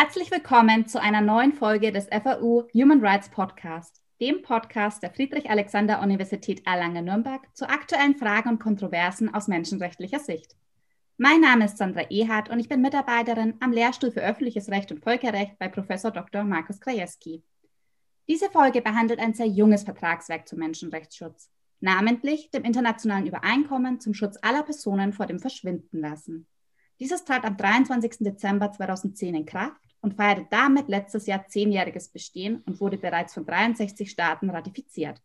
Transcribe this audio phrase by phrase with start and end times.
[0.00, 6.64] Herzlich willkommen zu einer neuen Folge des FAU Human Rights Podcast, dem Podcast der Friedrich-Alexander-Universität
[6.64, 10.54] Erlangen-Nürnberg zu aktuellen Fragen und Kontroversen aus menschenrechtlicher Sicht.
[11.16, 15.02] Mein Name ist Sandra Ehardt und ich bin Mitarbeiterin am Lehrstuhl für öffentliches Recht und
[15.02, 15.88] Völkerrecht bei Prof.
[15.88, 16.44] Dr.
[16.44, 17.42] Markus Krajewski.
[18.28, 24.38] Diese Folge behandelt ein sehr junges Vertragswerk zum Menschenrechtsschutz, namentlich dem internationalen Übereinkommen zum Schutz
[24.42, 26.46] aller Personen vor dem Verschwindenlassen.
[27.00, 28.18] Dieses trat am 23.
[28.20, 33.44] Dezember 2010 in Kraft und feierte damit letztes Jahr zehnjähriges Bestehen und wurde bereits von
[33.44, 35.20] 63 Staaten ratifiziert.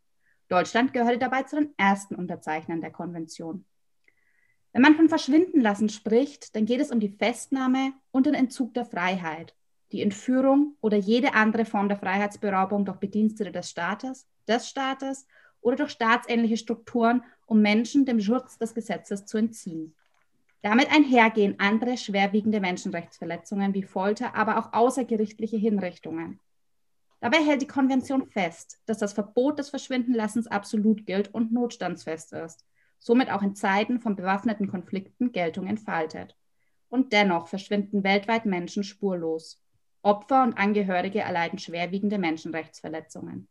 [0.48, 3.66] Deutschland gehörte dabei zu den ersten Unterzeichnern der Konvention.
[4.72, 8.86] Wenn man von Verschwindenlassen spricht, dann geht es um die Festnahme und den Entzug der
[8.86, 9.56] Freiheit,
[9.92, 15.28] die Entführung oder jede andere Form der Freiheitsberaubung durch Bedienstete des Staates, des Staates
[15.62, 19.96] oder durch staatsähnliche Strukturen, um Menschen dem Schutz des Gesetzes zu entziehen.
[20.64, 26.40] Damit einhergehen andere schwerwiegende Menschenrechtsverletzungen wie Folter, aber auch außergerichtliche Hinrichtungen.
[27.20, 32.66] Dabei hält die Konvention fest, dass das Verbot des Verschwindenlassens absolut gilt und notstandsfest ist,
[32.98, 36.38] somit auch in Zeiten von bewaffneten Konflikten Geltung entfaltet.
[36.88, 39.62] Und dennoch verschwinden weltweit Menschen spurlos.
[40.02, 43.50] Opfer und Angehörige erleiden schwerwiegende Menschenrechtsverletzungen.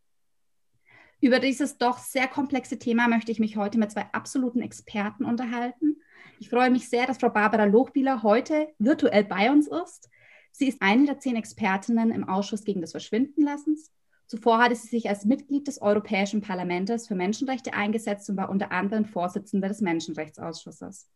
[1.20, 5.98] Über dieses doch sehr komplexe Thema möchte ich mich heute mit zwei absoluten Experten unterhalten
[6.38, 10.08] ich freue mich sehr, dass Frau Barbara Lochbieler heute virtuell bei uns ist.
[10.50, 13.90] Sie ist eine der zehn Expertinnen im Ausschuss gegen das Verschwindenlassens.
[14.26, 18.72] Zuvor hatte sie sich als Mitglied des Europäischen Parlaments für Menschenrechte eingesetzt und war unter
[18.72, 21.08] anderem Vorsitzende des Menschenrechtsausschusses.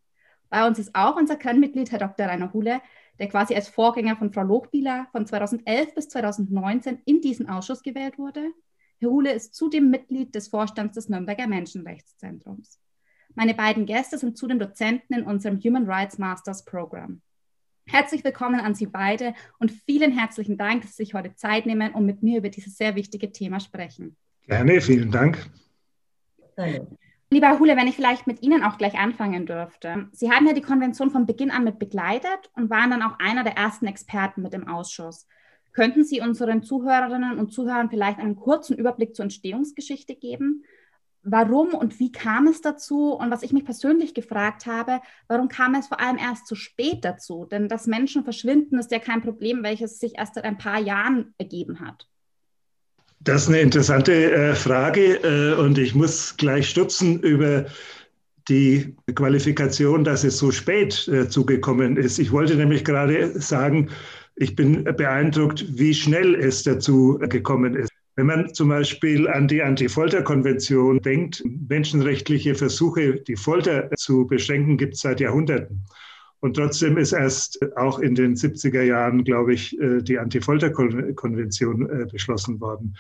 [0.49, 2.27] Bei uns ist auch unser Kernmitglied, Herr Dr.
[2.27, 2.81] Rainer Hule,
[3.19, 8.19] der quasi als Vorgänger von Frau Lochbieler von 2011 bis 2019 in diesen Ausschuss gewählt
[8.19, 8.53] wurde.
[8.99, 12.81] Herr Hule ist zudem Mitglied des Vorstands des Nürnberger Menschenrechtszentrums.
[13.39, 17.21] Meine beiden Gäste sind zudem Dozenten in unserem Human Rights Masters Program.
[17.87, 21.93] Herzlich willkommen an Sie beide und vielen herzlichen Dank, dass Sie sich heute Zeit nehmen
[21.93, 24.17] und mit mir über dieses sehr wichtige Thema sprechen.
[24.47, 25.51] Gerne, vielen Dank.
[27.29, 30.09] Lieber Hule, wenn ich vielleicht mit Ihnen auch gleich anfangen dürfte.
[30.13, 33.45] Sie haben ja die Konvention von Beginn an mit begleitet und waren dann auch einer
[33.45, 35.27] der ersten Experten mit im Ausschuss.
[35.75, 40.65] Könnten Sie unseren Zuhörerinnen und Zuhörern vielleicht einen kurzen Überblick zur Entstehungsgeschichte geben?
[41.27, 43.13] Warum und wie kam es dazu?
[43.13, 47.05] Und was ich mich persönlich gefragt habe, warum kam es vor allem erst zu spät
[47.05, 47.47] dazu?
[47.51, 51.35] Denn dass Menschen verschwinden, ist ja kein Problem, welches sich erst seit ein paar Jahren
[51.37, 52.09] ergeben hat.
[53.21, 57.67] Das ist eine interessante äh, Frage äh, und ich muss gleich stutzen über
[58.49, 62.21] die Qualifikation, dass es so spät äh, zugekommen ist.
[62.21, 63.91] Ich wollte nämlich gerade sagen,
[64.37, 67.91] ich bin beeindruckt, wie schnell es dazu gekommen ist.
[68.17, 74.95] Wenn man zum Beispiel an die Anti-Folter-Konvention denkt, menschenrechtliche Versuche, die Folter zu beschränken, gibt
[74.95, 75.85] es seit Jahrhunderten.
[76.41, 82.07] Und trotzdem ist erst auch in den 70er Jahren, glaube ich, äh, die Anti-Folter-Konvention äh,
[82.11, 82.97] beschlossen worden.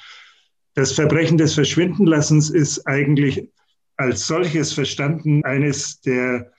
[0.75, 3.49] Das Verbrechen des Verschwindenlassens ist eigentlich
[3.97, 6.53] als solches verstanden eines der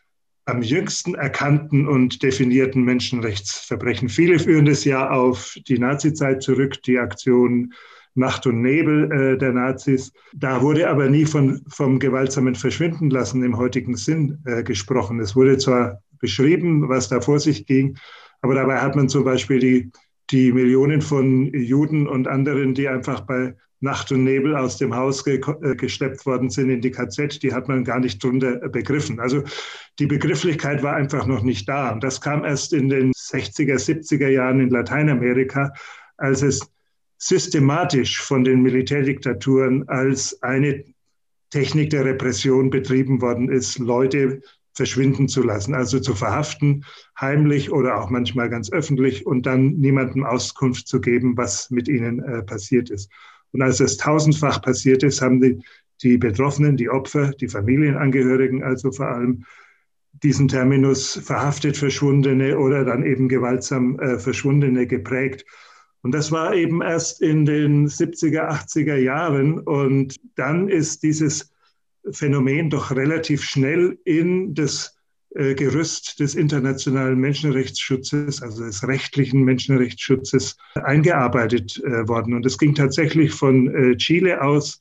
[0.45, 4.07] am jüngsten erkannten und definierten Menschenrechtsverbrechen.
[4.09, 7.73] Viele führen das ja auf die Nazizeit zurück, die Aktion
[8.17, 10.11] Nacht und Nebel äh, der Nazis.
[10.33, 15.19] Da wurde aber nie von, vom gewaltsamen Verschwinden lassen im heutigen Sinn äh, gesprochen.
[15.19, 17.97] Es wurde zwar beschrieben, was da vor sich ging,
[18.41, 19.91] aber dabei hat man zum Beispiel die,
[20.31, 25.23] die Millionen von Juden und anderen, die einfach bei Nacht und Nebel aus dem Haus
[25.23, 29.19] ge äh, geschleppt worden sind in die KZ, die hat man gar nicht drunter begriffen.
[29.19, 29.43] Also
[29.99, 31.91] die Begrifflichkeit war einfach noch nicht da.
[31.91, 35.71] Und das kam erst in den 60er, 70er Jahren in Lateinamerika,
[36.17, 36.67] als es
[37.17, 40.83] systematisch von den Militärdiktaturen als eine
[41.49, 44.41] Technik der Repression betrieben worden ist, Leute
[44.73, 46.85] verschwinden zu lassen, also zu verhaften,
[47.19, 52.23] heimlich oder auch manchmal ganz öffentlich und dann niemandem Auskunft zu geben, was mit ihnen
[52.23, 53.11] äh, passiert ist.
[53.51, 55.59] Und als es tausendfach passiert ist, haben die,
[56.03, 59.45] die Betroffenen, die Opfer, die Familienangehörigen also vor allem
[60.23, 65.45] diesen Terminus verhaftet Verschwundene oder dann eben gewaltsam äh, Verschwundene geprägt.
[66.01, 69.59] Und das war eben erst in den 70er, 80er Jahren.
[69.59, 71.51] Und dann ist dieses
[72.11, 74.97] Phänomen doch relativ schnell in das
[75.35, 82.33] äh, Gerüst des internationalen Menschenrechtsschutzes, also des rechtlichen Menschenrechtsschutzes, eingearbeitet äh, worden.
[82.33, 84.79] Und es ging tatsächlich von äh, Chile aus.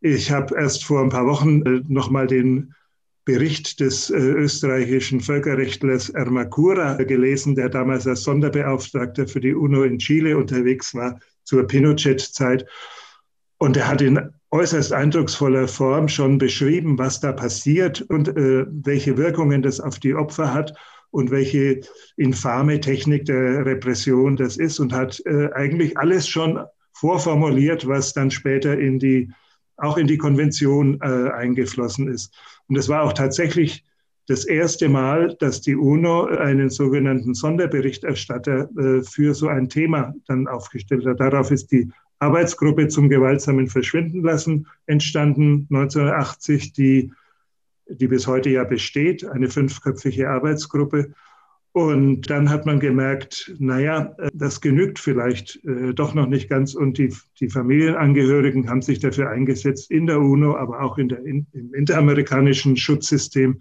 [0.00, 2.74] Ich habe erst vor ein paar Wochen nochmal den
[3.30, 10.00] Bericht des äh, österreichischen Völkerrechtlers Ermacura gelesen, der damals als Sonderbeauftragter für die UNO in
[10.00, 12.66] Chile unterwegs war zur Pinochet-Zeit.
[13.58, 14.18] Und er hat in
[14.50, 20.16] äußerst eindrucksvoller Form schon beschrieben, was da passiert und äh, welche Wirkungen das auf die
[20.16, 20.74] Opfer hat
[21.12, 21.82] und welche
[22.16, 26.58] infame Technik der Repression das ist und hat äh, eigentlich alles schon
[26.94, 29.30] vorformuliert, was dann später in die,
[29.80, 32.34] auch in die Konvention äh, eingeflossen ist.
[32.68, 33.84] Und es war auch tatsächlich
[34.26, 40.46] das erste Mal, dass die UNO einen sogenannten Sonderberichterstatter äh, für so ein Thema dann
[40.46, 41.18] aufgestellt hat.
[41.18, 41.90] Darauf ist die
[42.20, 47.12] Arbeitsgruppe zum gewaltsamen Verschwinden lassen entstanden 1980, die,
[47.88, 51.12] die bis heute ja besteht, eine fünfköpfige Arbeitsgruppe.
[51.72, 56.74] Und dann hat man gemerkt, naja, das genügt vielleicht äh, doch noch nicht ganz.
[56.74, 61.24] Und die, die Familienangehörigen haben sich dafür eingesetzt, in der UNO, aber auch in der,
[61.24, 63.60] in, im interamerikanischen Schutzsystem,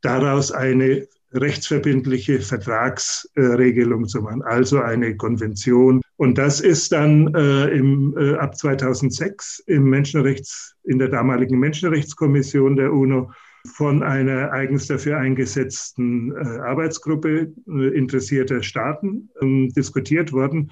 [0.00, 6.00] daraus eine rechtsverbindliche Vertragsregelung zu machen, also eine Konvention.
[6.16, 12.76] Und das ist dann äh, im, äh, ab 2006 im Menschenrechts, in der damaligen Menschenrechtskommission
[12.76, 13.30] der UNO
[13.66, 20.70] von einer eigens dafür eingesetzten äh, Arbeitsgruppe äh, interessierter Staaten ähm, diskutiert worden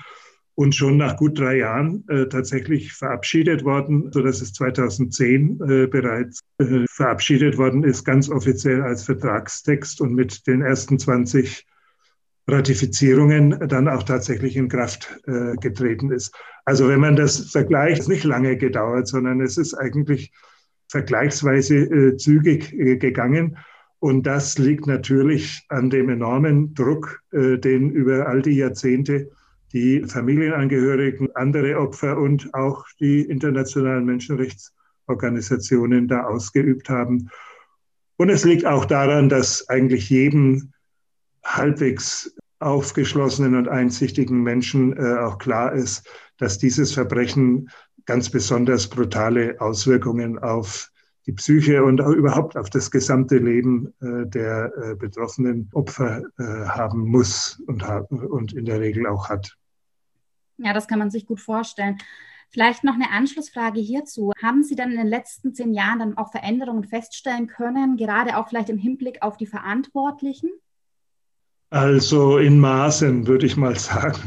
[0.55, 5.87] und schon nach gut drei Jahren äh, tatsächlich verabschiedet worden, so dass es 2010 äh,
[5.87, 11.67] bereits äh, verabschiedet worden ist, ganz offiziell als Vertragstext und mit den ersten 20
[12.47, 16.35] Ratifizierungen dann auch tatsächlich in Kraft äh, getreten ist.
[16.65, 20.31] Also wenn man das vergleicht, nicht lange gedauert, sondern es ist eigentlich
[20.95, 23.59] vergleichsweise äh, zügig äh, gegangen.
[23.99, 29.31] Und das liegt natürlich an dem enormen Druck, den über all die Jahrzehnte
[29.73, 37.31] die Familienangehörigen, andere Opfer und auch die internationalen Menschenrechtsorganisationen da ausgeübt haben.
[38.17, 40.75] Und es liegt auch daran, dass eigentlich jedem
[41.43, 46.09] halbwegs aufgeschlossenen und einsichtigen Menschen äh, auch klar ist,
[46.39, 47.69] dass dieses Verbrechen
[48.07, 50.91] ganz besonders brutale Auswirkungen auf
[51.27, 56.43] die Psyche und auch überhaupt auf das gesamte Leben äh, der äh, betroffenen Opfer äh,
[56.43, 59.57] haben muss und, und in der Regel auch hat.
[60.59, 61.99] Ja, das kann man sich gut vorstellen.
[62.51, 64.33] Vielleicht noch eine Anschlussfrage hierzu.
[64.41, 68.49] Haben Sie dann in den letzten zehn Jahren dann auch Veränderungen feststellen können, gerade auch
[68.49, 70.51] vielleicht im Hinblick auf die Verantwortlichen?
[71.75, 74.21] Also in Maßen würde ich mal sagen.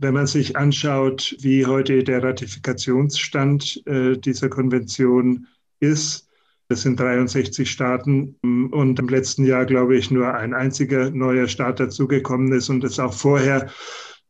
[0.00, 5.46] Wenn man sich anschaut, wie heute der Ratifikationsstand äh, dieser Konvention
[5.78, 6.28] ist,
[6.66, 11.78] das sind 63 Staaten und im letzten Jahr, glaube ich, nur ein einziger neuer Staat
[11.78, 13.70] dazugekommen ist und es auch vorher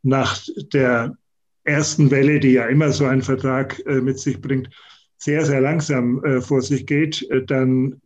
[0.03, 0.38] nach
[0.75, 1.17] der
[1.64, 4.69] ersten Welle, die ja immer so ein Vertrag äh, mit sich bringt,
[5.17, 8.03] sehr, sehr langsam äh, vor sich geht, dann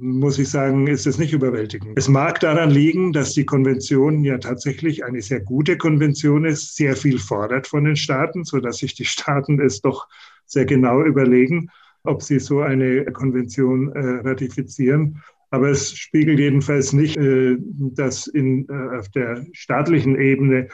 [0.00, 1.92] muss ich sagen, ist es nicht überwältigend.
[1.96, 6.96] Es mag daran liegen, dass die Konvention ja tatsächlich eine sehr gute Konvention ist, sehr
[6.96, 10.06] viel fordert von den Staaten, sodass sich die Staaten es doch
[10.44, 11.70] sehr genau überlegen,
[12.04, 15.22] ob sie so eine Konvention äh, ratifizieren.
[15.50, 20.68] Aber es spiegelt jedenfalls nicht, äh, dass in, äh, auf der staatlichen Ebene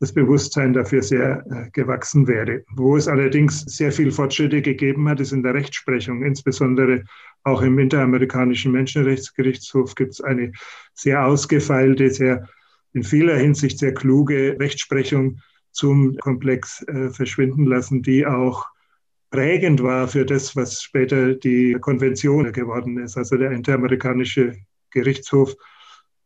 [0.00, 2.64] das Bewusstsein dafür sehr äh, gewachsen wäre.
[2.76, 6.22] Wo es allerdings sehr viel Fortschritte gegeben hat, ist in der Rechtsprechung.
[6.22, 7.04] Insbesondere
[7.48, 10.52] auch im Interamerikanischen Menschenrechtsgerichtshof gibt es eine
[10.94, 12.48] sehr ausgefeilte, sehr
[12.92, 15.40] in vieler Hinsicht sehr kluge Rechtsprechung
[15.72, 18.66] zum Komplex äh, verschwinden lassen, die auch
[19.30, 23.16] prägend war für das, was später die Konvention geworden ist.
[23.16, 24.56] Also der Interamerikanische
[24.90, 25.54] Gerichtshof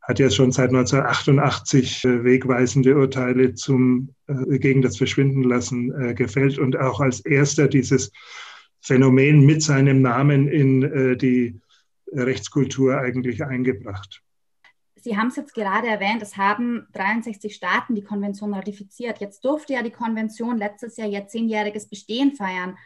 [0.02, 6.58] hat ja schon seit 1988 äh, wegweisende Urteile zum, äh, gegen das Verschwindenlassen äh, gefällt
[6.58, 8.11] und auch als erster dieses
[8.82, 11.60] Phänomen mit seinem Namen in äh, die
[12.12, 14.22] Rechtskultur eigentlich eingebracht.
[14.96, 19.20] Sie haben es jetzt gerade erwähnt, es haben 63 Staaten die Konvention ratifiziert.
[19.20, 22.76] Jetzt durfte ja die Konvention letztes Jahr ihr zehnjähriges Bestehen feiern.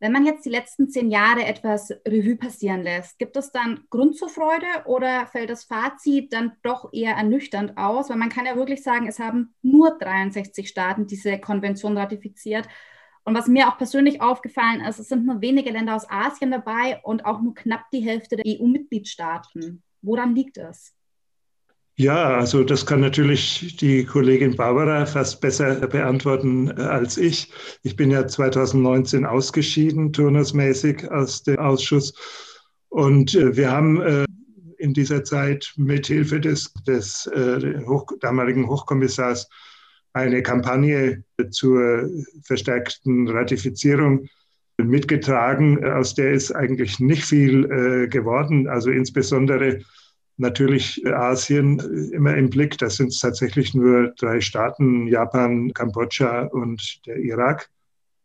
[0.00, 4.16] Wenn man jetzt die letzten zehn Jahre etwas Revue passieren lässt, gibt es dann Grund
[4.16, 8.08] zur Freude oder fällt das Fazit dann doch eher ernüchternd aus?
[8.08, 12.66] Weil man kann ja wirklich sagen, es haben nur 63 Staaten diese Konvention ratifiziert.
[13.24, 17.00] Und was mir auch persönlich aufgefallen ist, es sind nur wenige Länder aus Asien dabei
[17.02, 19.82] und auch nur knapp die Hälfte der EU-Mitgliedstaaten.
[20.02, 20.94] Woran liegt es?
[21.96, 27.52] Ja, also das kann natürlich die Kollegin Barbara fast besser beantworten äh, als ich.
[27.82, 32.14] Ich bin ja 2019 ausgeschieden, turnusmäßig aus dem Ausschuss.
[32.88, 34.24] Und äh, wir haben äh,
[34.78, 37.30] in dieser Zeit mit Hilfe des, des
[38.20, 39.46] damaligen Hochkommissars
[40.12, 42.08] eine Kampagne zur
[42.42, 44.28] verstärkten Ratifizierung
[44.78, 48.66] mitgetragen, aus der ist eigentlich nicht viel geworden.
[48.66, 49.80] Also insbesondere
[50.40, 51.78] natürlich Asien
[52.12, 52.78] immer im Blick.
[52.78, 57.70] Das sind tatsächlich nur drei Staaten, Japan, Kambodscha und der Irak.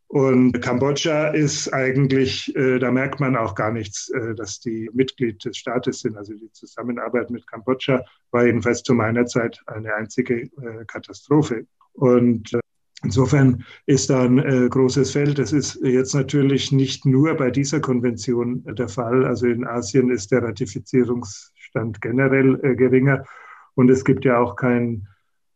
[0.07, 5.43] Und Kambodscha ist eigentlich, äh, da merkt man auch gar nichts, äh, dass die Mitglied
[5.43, 6.15] des Staates sind.
[6.15, 11.65] Also die Zusammenarbeit mit Kambodscha war jedenfalls zu meiner Zeit eine einzige äh, Katastrophe.
[11.95, 12.59] Und äh,
[13.03, 15.39] insofern ist da ein äh, großes Feld.
[15.39, 19.25] Das ist jetzt natürlich nicht nur bei dieser Konvention der Fall.
[19.25, 23.23] Also in Asien ist der Ratifizierungsstand generell äh, geringer.
[23.75, 25.07] Und es gibt ja auch kein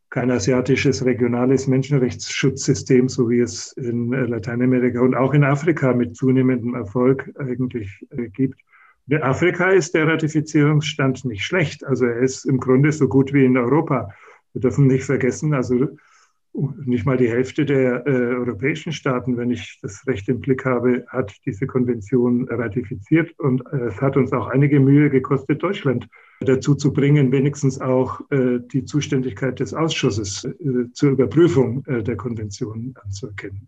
[0.10, 6.16] kein asiatisches regionales Menschenrechtsschutzsystem, so wie es in äh, Lateinamerika und auch in Afrika mit
[6.16, 8.60] zunehmendem Erfolg eigentlich äh, gibt.
[9.08, 11.84] In Afrika ist der Ratifizierungsstand nicht schlecht.
[11.86, 14.10] Also er ist im Grunde so gut wie in Europa.
[14.54, 15.90] Wir dürfen nicht vergessen, also
[16.86, 21.06] nicht mal die Hälfte der äh, europäischen Staaten, wenn ich das recht im Blick habe,
[21.08, 23.38] hat diese Konvention ratifiziert.
[23.40, 26.08] Und äh, es hat uns auch einige Mühe gekostet, Deutschland
[26.42, 32.16] dazu zu bringen, wenigstens auch äh, die Zuständigkeit des Ausschusses äh, zur Überprüfung äh, der
[32.16, 33.68] Konvention anzuerkennen.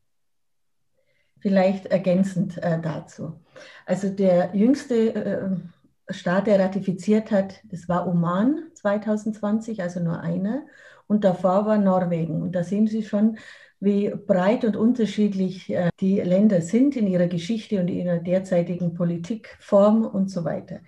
[1.40, 3.34] Vielleicht ergänzend äh, dazu.
[3.86, 5.60] Also der jüngste
[6.10, 10.64] Staat, der ratifiziert hat, das war Oman 2020, also nur einer.
[11.12, 12.42] Und davor war Norwegen.
[12.42, 13.38] Und da sehen Sie schon,
[13.82, 20.06] wie breit und unterschiedlich äh, die Länder sind in ihrer Geschichte und ihrer derzeitigen Politikform
[20.06, 20.80] und so weiter.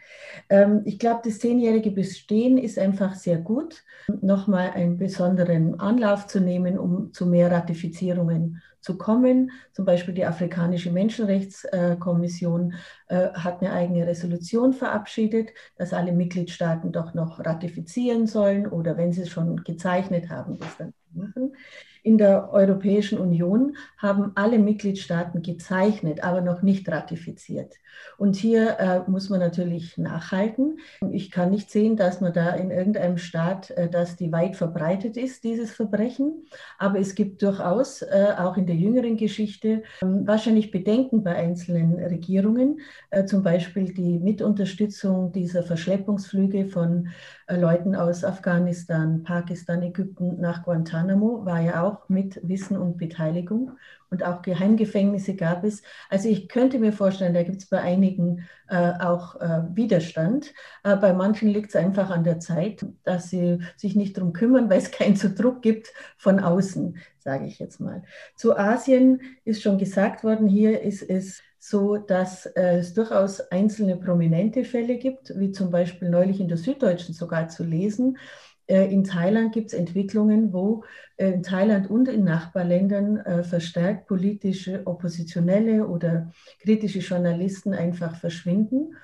[0.48, 3.84] Ähm, ich glaube, das zehnjährige Bestehen ist einfach sehr gut,
[4.22, 9.52] nochmal einen besonderen Anlauf zu nehmen, um zu mehr Ratifizierungen zu kommen.
[9.72, 12.74] Zum Beispiel die Afrikanische Menschenrechtskommission
[13.08, 19.13] äh, hat eine eigene Resolution verabschiedet, dass alle Mitgliedstaaten doch noch ratifizieren sollen oder wenn
[19.13, 21.56] sie es schon gezeichnet haben, das dann machen.
[22.04, 27.76] In der Europäischen Union haben alle Mitgliedstaaten gezeichnet, aber noch nicht ratifiziert.
[28.18, 30.80] Und hier äh, muss man natürlich nachhalten.
[31.12, 35.18] Ich kann nicht sehen, dass man da in irgendeinem Staat, äh, dass die weit verbreitet
[35.18, 36.46] ist, dieses Verbrechen.
[36.78, 41.96] Aber es gibt durchaus äh, auch in der jüngeren Geschichte ähm, wahrscheinlich Bedenken bei einzelnen
[42.00, 47.10] Regierungen, äh, zum Beispiel die Mitunterstützung dieser Verschleppungsflüge von
[47.48, 53.72] äh, Leuten aus Afghanistan, Pakistan, Ägypten nach Guantanamo war ja auch mit Wissen und Beteiligung.
[54.10, 55.82] Und auch Geheimgefängnisse gab es.
[56.10, 60.54] Also ich könnte mir vorstellen, da gibt es bei einigen äh, auch äh, Widerstand.
[60.84, 64.68] Äh, bei manchen liegt es einfach an der Zeit, dass sie sich nicht darum kümmern,
[64.70, 68.04] weil es keinen zu Druck gibt von außen, sage ich jetzt mal.
[68.36, 73.96] Zu Asien ist schon gesagt worden, hier ist es so dass äh, es durchaus einzelne
[73.96, 78.18] prominente Fälle gibt, wie zum Beispiel neulich in der Süddeutschen sogar zu lesen.
[78.67, 80.84] Äh, in Thailand gibt es Entwicklungen, wo
[81.17, 88.96] äh, in Thailand und in Nachbarländern äh, verstärkt politische Oppositionelle oder kritische Journalisten einfach verschwinden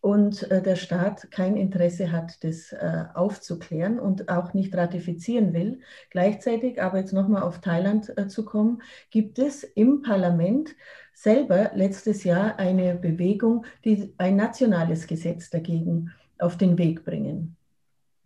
[0.00, 2.74] und der Staat kein Interesse hat, das
[3.14, 5.80] aufzuklären und auch nicht ratifizieren will.
[6.10, 10.76] Gleichzeitig, aber jetzt nochmal auf Thailand zu kommen, gibt es im Parlament
[11.14, 17.56] selber letztes Jahr eine Bewegung, die ein nationales Gesetz dagegen auf den Weg bringen.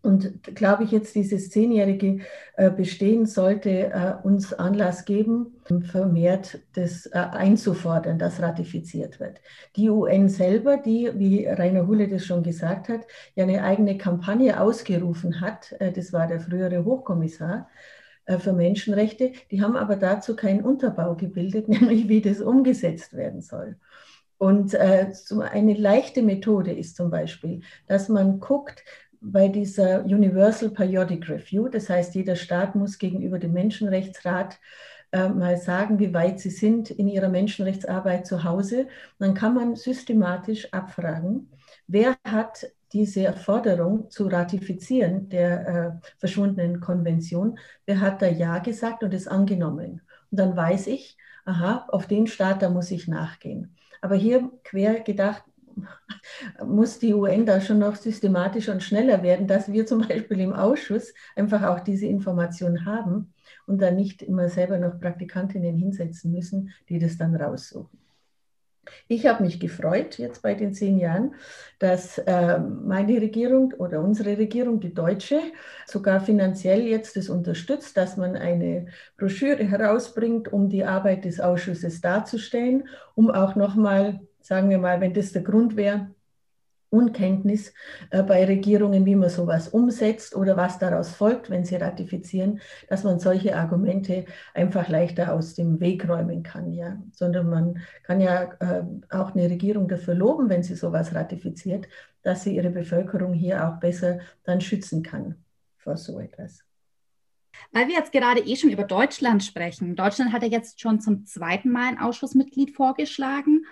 [0.00, 2.20] Und glaube ich, jetzt dieses zehnjährige
[2.56, 5.56] äh, Bestehen sollte äh, uns Anlass geben,
[5.90, 9.40] vermehrt das äh, einzufordern, dass ratifiziert wird.
[9.74, 14.60] Die UN selber, die, wie Rainer Hulle das schon gesagt hat, ja eine eigene Kampagne
[14.60, 17.68] ausgerufen hat, das war der frühere Hochkommissar,
[18.40, 19.32] für Menschenrechte.
[19.50, 23.76] Die haben aber dazu keinen Unterbau gebildet, nämlich wie das umgesetzt werden soll.
[24.36, 28.84] Und eine leichte Methode ist zum Beispiel, dass man guckt,
[29.20, 34.58] bei dieser Universal Periodic Review, das heißt, jeder Staat muss gegenüber dem Menschenrechtsrat
[35.12, 38.88] äh, mal sagen, wie weit sie sind in ihrer Menschenrechtsarbeit zu Hause.
[39.18, 41.50] dann kann man systematisch abfragen,
[41.86, 49.02] wer hat diese Forderung zu ratifizieren der äh, verschwundenen Konvention, wer hat da Ja gesagt
[49.02, 50.02] und es angenommen.
[50.30, 53.74] Und dann weiß ich, aha, auf den Staat, da muss ich nachgehen.
[54.00, 55.42] Aber hier quer gedacht,
[56.64, 60.52] muss die UN da schon noch systematischer und schneller werden, dass wir zum Beispiel im
[60.52, 63.32] Ausschuss einfach auch diese Information haben
[63.66, 67.98] und dann nicht immer selber noch Praktikantinnen hinsetzen müssen, die das dann raussuchen.
[69.06, 71.34] Ich habe mich gefreut jetzt bei den zehn Jahren,
[71.78, 75.40] dass äh, meine Regierung oder unsere Regierung, die deutsche,
[75.86, 82.00] sogar finanziell jetzt das unterstützt, dass man eine Broschüre herausbringt, um die Arbeit des Ausschusses
[82.00, 86.08] darzustellen, um auch nochmal, sagen wir mal, wenn das der Grund wäre,
[86.88, 87.74] Unkenntnis
[88.08, 93.04] äh, bei Regierungen, wie man sowas umsetzt oder was daraus folgt, wenn sie ratifizieren, dass
[93.04, 94.24] man solche Argumente
[94.54, 96.72] einfach leichter aus dem Weg räumen kann.
[96.72, 96.96] Ja?
[97.12, 101.86] Sondern man kann ja äh, auch eine Regierung dafür loben, wenn sie sowas ratifiziert,
[102.22, 105.34] dass sie ihre Bevölkerung hier auch besser dann schützen kann
[105.76, 106.64] vor so etwas.
[107.70, 109.94] Weil wir jetzt gerade eh schon über Deutschland sprechen.
[109.94, 113.66] Deutschland hat ja jetzt schon zum zweiten Mal ein Ausschussmitglied vorgeschlagen.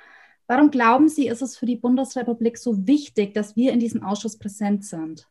[0.47, 4.38] Warum glauben Sie, ist es für die Bundesrepublik so wichtig, dass wir in diesem Ausschuss
[4.38, 5.29] präsent sind?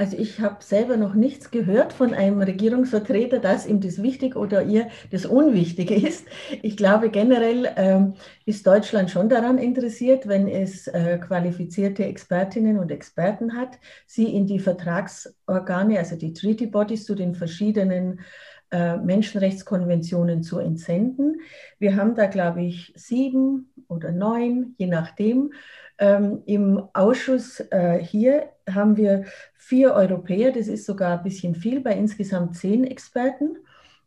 [0.00, 4.62] Also ich habe selber noch nichts gehört von einem Regierungsvertreter, dass ihm das wichtig oder
[4.62, 6.24] ihr das unwichtig ist.
[6.62, 8.14] Ich glaube generell ähm,
[8.46, 14.46] ist Deutschland schon daran interessiert, wenn es äh, qualifizierte Expertinnen und Experten hat, sie in
[14.46, 18.20] die Vertragsorgane, also die Treaty Bodies zu den verschiedenen
[18.70, 21.40] Menschenrechtskonventionen zu entsenden.
[21.78, 25.52] Wir haben da, glaube ich, sieben oder neun, je nachdem.
[25.98, 31.80] Ähm, Im Ausschuss äh, hier haben wir vier Europäer, das ist sogar ein bisschen viel,
[31.80, 33.56] bei insgesamt zehn Experten.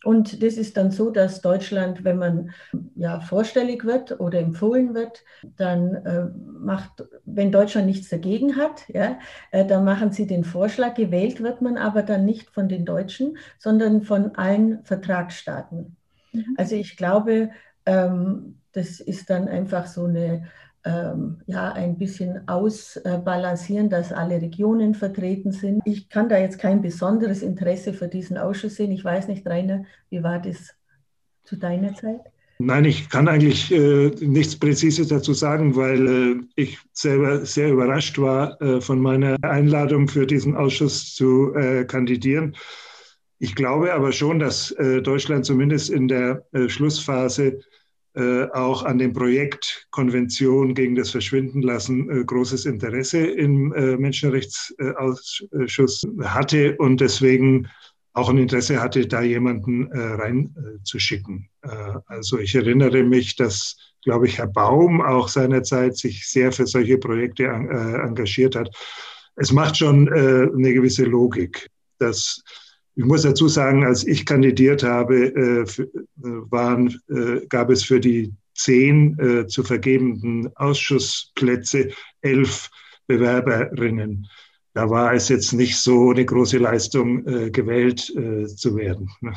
[0.03, 2.51] Und das ist dann so, dass Deutschland, wenn man
[2.95, 5.23] ja vorstellig wird oder empfohlen wird,
[5.57, 6.25] dann äh,
[6.59, 9.19] macht, wenn Deutschland nichts dagegen hat, ja,
[9.51, 10.95] äh, dann machen sie den Vorschlag.
[10.95, 15.95] Gewählt wird man aber dann nicht von den Deutschen, sondern von allen Vertragsstaaten.
[16.31, 16.55] Mhm.
[16.57, 17.51] Also ich glaube,
[17.85, 20.47] ähm, das ist dann einfach so eine
[20.83, 25.81] ähm, ja, ein bisschen ausbalancieren, dass alle Regionen vertreten sind.
[25.85, 28.91] Ich kann da jetzt kein besonderes Interesse für diesen Ausschuss sehen.
[28.91, 30.75] Ich weiß nicht, Rainer, wie war das
[31.43, 32.21] zu deiner Zeit?
[32.63, 38.19] Nein, ich kann eigentlich äh, nichts Präzises dazu sagen, weil äh, ich selber sehr überrascht
[38.19, 42.55] war äh, von meiner Einladung für diesen Ausschuss zu äh, kandidieren.
[43.39, 47.61] Ich glaube aber schon, dass äh, Deutschland zumindest in der äh, Schlussphase
[48.13, 56.01] äh, auch an dem Projekt Konvention gegen das Verschwindenlassen äh, großes Interesse im äh, Menschenrechtsausschuss
[56.21, 57.69] hatte und deswegen
[58.11, 61.47] auch ein Interesse hatte, da jemanden reinzuschicken.
[62.07, 66.97] also ich erinnere mich, dass, glaube ich, Herr Baum auch seinerzeit sich sehr für solche
[66.97, 68.69] Projekte engagiert hat.
[69.37, 72.43] Es macht schon eine gewisse Logik, dass
[72.95, 75.87] ich muss dazu sagen, als ich kandidiert habe, äh, äh,
[76.51, 79.17] waren, äh, gab es für die zehn
[79.47, 81.89] zu vergebenden Ausschussplätze
[82.21, 82.69] elf
[83.07, 84.27] Bewerberinnen.
[84.73, 89.09] Da war es jetzt nicht so eine große Leistung, gewählt zu werden.
[89.21, 89.33] Ne?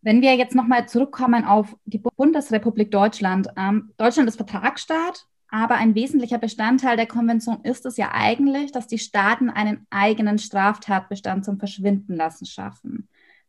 [0.00, 3.48] Wenn wir jetzt nochmal zurückkommen auf die Bundesrepublik Deutschland.
[3.56, 8.86] Ähm, Deutschland ist Vertragsstaat aber ein wesentlicher Bestandteil der Konvention ist es ja eigentlich, dass
[8.86, 13.08] die Staaten einen eigenen Straftatbestand zum Verschwindenlassen schaffen.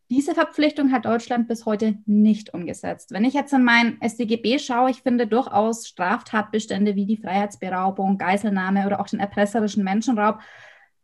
[0.09, 3.11] Diese Verpflichtung hat Deutschland bis heute nicht umgesetzt.
[3.11, 8.85] Wenn ich jetzt in mein StGB schaue, ich finde durchaus Straftatbestände wie die Freiheitsberaubung, Geiselnahme
[8.85, 10.39] oder auch den erpresserischen Menschenraub,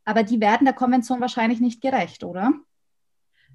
[0.04, 2.54] aber die werden der Konvention wahrscheinlich nicht gerecht, oder?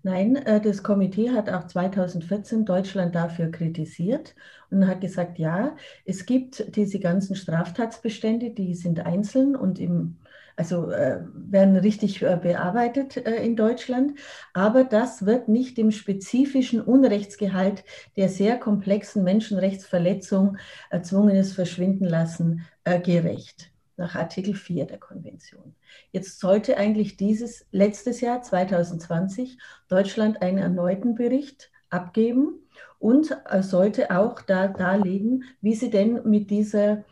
[0.05, 4.35] Nein, äh, das Komitee hat auch 2014 Deutschland dafür kritisiert
[4.71, 10.19] und hat gesagt, ja, es gibt diese ganzen Straftatsbestände, die sind einzeln und im,
[10.57, 14.19] also äh, werden richtig äh, bearbeitet in Deutschland,
[14.55, 17.85] aber das wird nicht dem spezifischen Unrechtsgehalt
[18.17, 20.57] der sehr komplexen Menschenrechtsverletzung
[20.91, 25.75] erzwungenes Verschwindenlassen äh, gerecht nach Artikel 4 der Konvention.
[26.11, 32.55] Jetzt sollte eigentlich dieses letztes Jahr 2020 Deutschland einen erneuten Bericht abgeben
[32.99, 37.05] und äh, sollte auch da darlegen, wie sie denn mit dieser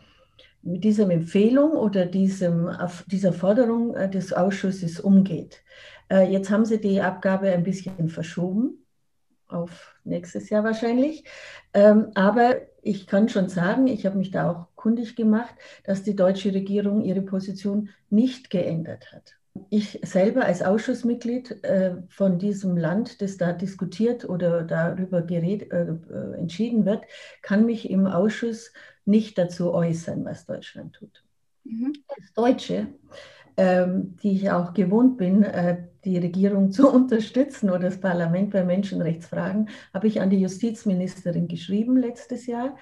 [0.62, 2.71] mit dieser Empfehlung oder diesem,
[3.07, 5.62] dieser Forderung äh, des Ausschusses umgeht.
[6.11, 8.85] Äh, jetzt haben sie die Abgabe ein bisschen verschoben,
[9.49, 11.25] auf nächstes Jahr wahrscheinlich.
[11.73, 16.16] Ähm, aber ich kann schon sagen, ich habe mich da auch kundig gemacht, dass die
[16.16, 19.37] deutsche Regierung ihre Position nicht geändert hat.
[19.69, 25.83] Ich selber als Ausschussmitglied äh, von diesem Land, das da diskutiert oder darüber gered, äh,
[25.83, 27.05] äh, entschieden wird,
[27.43, 28.73] kann mich im Ausschuss
[29.05, 31.25] nicht dazu äußern, was Deutschland tut.
[31.64, 31.93] Mhm.
[32.16, 32.87] Das Deutsche,
[33.59, 35.45] ähm, die ich auch gewohnt bin,
[36.05, 41.99] die Regierung zu unterstützen oder das Parlament bei Menschenrechtsfragen, habe ich an die Justizministerin geschrieben
[41.99, 42.77] letztes Jahr.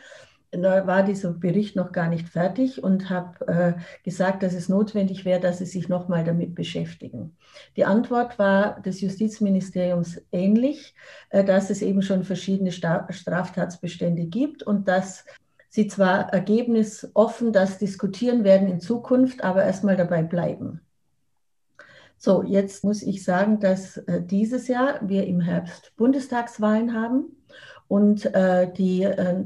[0.51, 5.41] War dieser Bericht noch gar nicht fertig und habe äh, gesagt, dass es notwendig wäre,
[5.41, 7.37] dass sie sich nochmal damit beschäftigen.
[7.77, 10.95] Die Antwort war des Justizministeriums ähnlich,
[11.29, 15.27] äh, dass es eben schon verschiedene Straftatsbestände gibt und dass
[15.69, 20.81] sie zwar ergebnisoffen das diskutieren werden in Zukunft, aber erstmal dabei bleiben.
[22.17, 27.37] So, jetzt muss ich sagen, dass äh, dieses Jahr wir im Herbst Bundestagswahlen haben
[27.89, 29.45] und äh, die äh,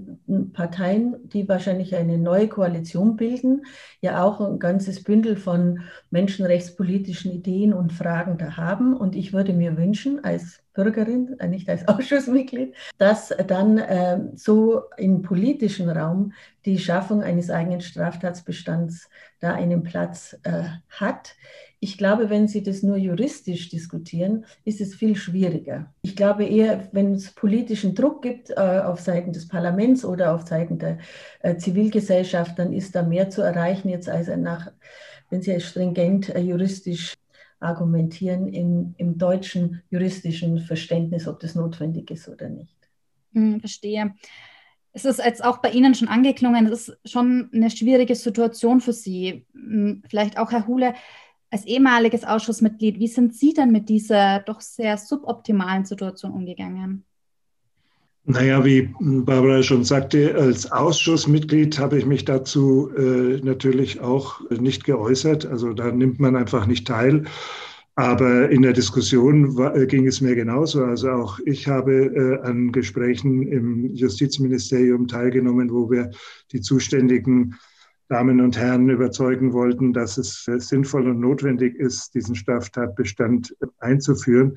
[0.53, 3.65] Parteien, die wahrscheinlich eine neue Koalition bilden,
[4.01, 8.97] ja auch ein ganzes Bündel von menschenrechtspolitischen Ideen und Fragen da haben.
[8.97, 14.83] Und ich würde mir wünschen, als Bürgerin, äh, nicht als Ausschussmitglied, dass dann äh, so
[14.97, 16.33] im politischen Raum
[16.65, 19.09] die Schaffung eines eigenen Straftatsbestands
[19.41, 21.35] da einen Platz äh, hat.
[21.85, 25.93] Ich glaube, wenn Sie das nur juristisch diskutieren, ist es viel schwieriger.
[26.03, 30.47] Ich glaube eher, wenn es politischen Druck gibt äh, auf Seiten des Parlaments oder auf
[30.47, 30.99] Seiten der
[31.41, 34.71] äh, Zivilgesellschaft, dann ist da mehr zu erreichen jetzt als nach,
[35.29, 37.15] wenn Sie stringent äh, juristisch
[37.63, 42.77] argumentieren in, im deutschen juristischen Verständnis, ob das notwendig ist oder nicht.
[43.33, 44.15] Hm, verstehe.
[44.93, 48.93] Es ist jetzt auch bei Ihnen schon angeklungen, es ist schon eine schwierige Situation für
[48.93, 49.47] Sie.
[49.55, 50.95] Hm, vielleicht auch, Herr Hule,
[51.51, 57.05] als ehemaliges Ausschussmitglied, wie sind Sie denn mit dieser doch sehr suboptimalen Situation umgegangen?
[58.25, 64.85] Naja, wie Barbara schon sagte, als Ausschussmitglied habe ich mich dazu äh, natürlich auch nicht
[64.85, 65.45] geäußert.
[65.47, 67.25] Also da nimmt man einfach nicht teil.
[67.97, 70.85] Aber in der Diskussion war, äh, ging es mir genauso.
[70.85, 76.11] Also auch ich habe äh, an Gesprächen im Justizministerium teilgenommen, wo wir
[76.53, 77.57] die zuständigen
[78.09, 84.57] Damen und Herren überzeugen wollten, dass es äh, sinnvoll und notwendig ist, diesen Straftatbestand einzuführen.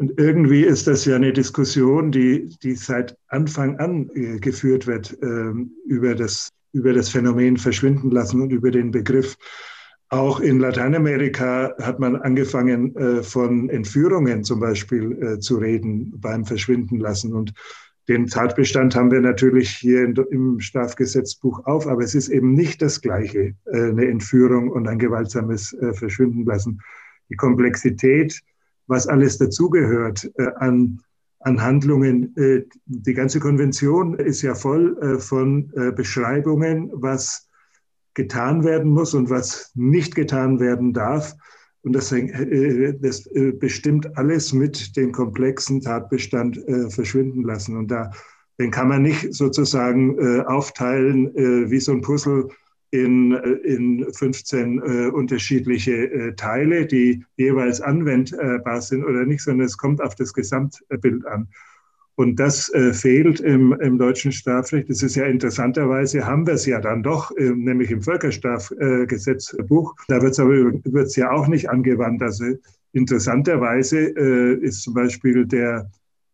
[0.00, 5.12] Und irgendwie ist das ja eine Diskussion, die, die seit Anfang an äh, geführt wird
[5.22, 5.52] äh,
[5.84, 9.36] über, das, über das Phänomen Verschwinden lassen und über den Begriff.
[10.08, 16.46] Auch in Lateinamerika hat man angefangen, äh, von Entführungen zum Beispiel äh, zu reden beim
[16.46, 17.34] Verschwinden lassen.
[17.34, 17.52] Und
[18.08, 22.80] den Tatbestand haben wir natürlich hier in, im Strafgesetzbuch auf, aber es ist eben nicht
[22.80, 26.80] das Gleiche, äh, eine Entführung und ein gewaltsames äh, Verschwinden lassen.
[27.28, 28.40] Die Komplexität
[28.86, 31.00] was alles dazugehört äh, an,
[31.40, 32.36] an Handlungen.
[32.36, 37.48] Äh, die ganze Konvention ist ja voll äh, von äh, Beschreibungen, was
[38.14, 41.34] getan werden muss und was nicht getan werden darf.
[41.82, 47.76] Und das, äh, das äh, bestimmt alles mit dem komplexen Tatbestand verschwinden lassen.
[47.76, 48.10] Und da,
[48.58, 51.32] den kann man nicht sozusagen aufteilen
[51.70, 52.48] wie so ein Puzzle
[52.90, 59.66] in, äh, in 15 äh, unterschiedliche äh, Teile, die jeweils anwendbar sind oder nicht, sondern
[59.66, 61.48] es kommt auf das Gesamtbild an.
[62.16, 64.90] Und das äh, fehlt im, im, deutschen Strafrecht.
[64.90, 69.94] Das ist ja interessanterweise, haben wir es ja dann doch, äh, nämlich im Völkerstrafgesetzbuch.
[70.08, 72.20] da wird es aber wird's ja auch nicht angewandt.
[72.22, 72.44] Also
[72.92, 75.90] interessanterweise äh, ist zum Beispiel der,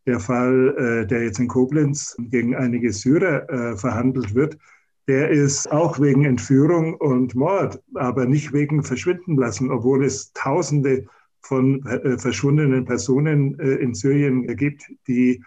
[0.06, 4.56] der Fall, der jetzt in Koblenz gegen einige Syrer verhandelt wird,
[5.08, 11.06] der ist auch wegen Entführung und Mord, aber nicht wegen Verschwinden lassen, obwohl es Tausende
[11.46, 15.42] von äh, verschwundenen Personen äh, in Syrien gibt, die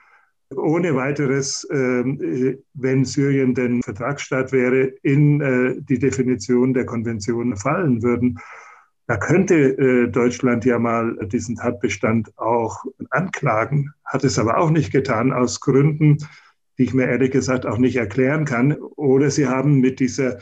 [0.56, 5.40] ohne weiteres, ähm, äh, wenn Syrien denn Vertragsstaat wäre, in
[5.88, 8.40] die Definition der Konvention fallen würden.
[9.08, 15.34] Da könnte Deutschland ja mal diesen Tatbestand auch anklagen, hat es aber auch nicht getan
[15.34, 16.18] aus Gründen,
[16.80, 18.74] die ich mir ehrlich gesagt auch nicht erklären kann.
[18.96, 20.40] Oder sie haben mit dieser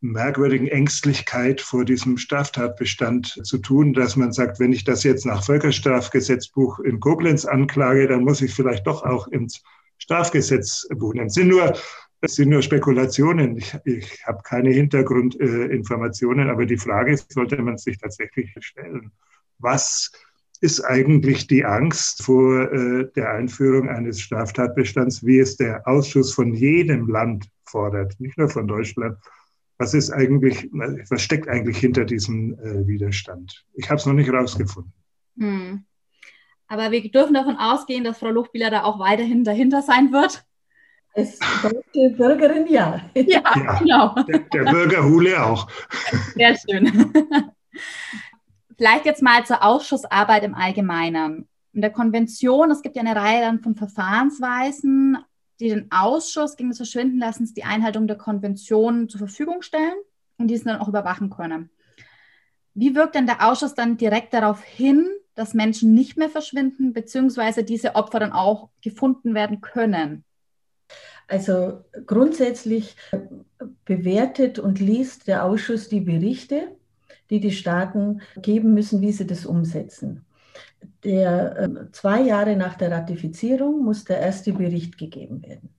[0.00, 5.44] merkwürdigen Ängstlichkeit vor diesem Straftatbestand zu tun, dass man sagt, wenn ich das jetzt nach
[5.44, 9.62] Völkerstrafgesetzbuch in Koblenz anklage, dann muss ich vielleicht doch auch ins
[9.98, 11.26] Strafgesetzbuch nehmen.
[11.26, 11.72] Es sind nur,
[12.20, 13.56] es sind nur Spekulationen.
[13.56, 19.10] Ich, ich habe keine Hintergrundinformationen, äh, aber die Frage sollte man sich tatsächlich stellen.
[19.58, 20.12] Was
[20.64, 26.54] ist eigentlich die Angst vor äh, der Einführung eines Straftatbestands, wie es der Ausschuss von
[26.54, 29.18] jedem Land fordert, nicht nur von Deutschland.
[29.76, 33.66] Was ist eigentlich, was steckt eigentlich hinter diesem äh, Widerstand?
[33.74, 34.94] Ich habe es noch nicht herausgefunden.
[35.36, 35.84] Hm.
[36.68, 40.46] Aber wir dürfen davon ausgehen, dass Frau Luchbieler da auch weiterhin dahinter sein wird.
[41.12, 43.02] Als deutsche Bürgerin, ja.
[43.14, 44.14] Ja, ja genau.
[44.14, 45.68] Der, der Bürger Hule auch.
[46.34, 47.12] Sehr schön.
[48.76, 51.48] Vielleicht jetzt mal zur Ausschussarbeit im Allgemeinen.
[51.72, 55.18] In der Konvention, es gibt ja eine Reihe dann von Verfahrensweisen,
[55.60, 59.94] die den Ausschuss gegen das Verschwindenlassens die Einhaltung der Konvention zur Verfügung stellen
[60.38, 61.70] und diesen dann auch überwachen können.
[62.74, 67.62] Wie wirkt denn der Ausschuss dann direkt darauf hin, dass Menschen nicht mehr verschwinden, beziehungsweise
[67.62, 70.24] diese Opfer dann auch gefunden werden können?
[71.28, 72.96] Also grundsätzlich
[73.84, 76.76] bewertet und liest der Ausschuss die Berichte
[77.30, 80.24] die die Staaten geben müssen, wie sie das umsetzen.
[81.02, 85.70] Der, äh, zwei Jahre nach der Ratifizierung muss der erste Bericht gegeben werden.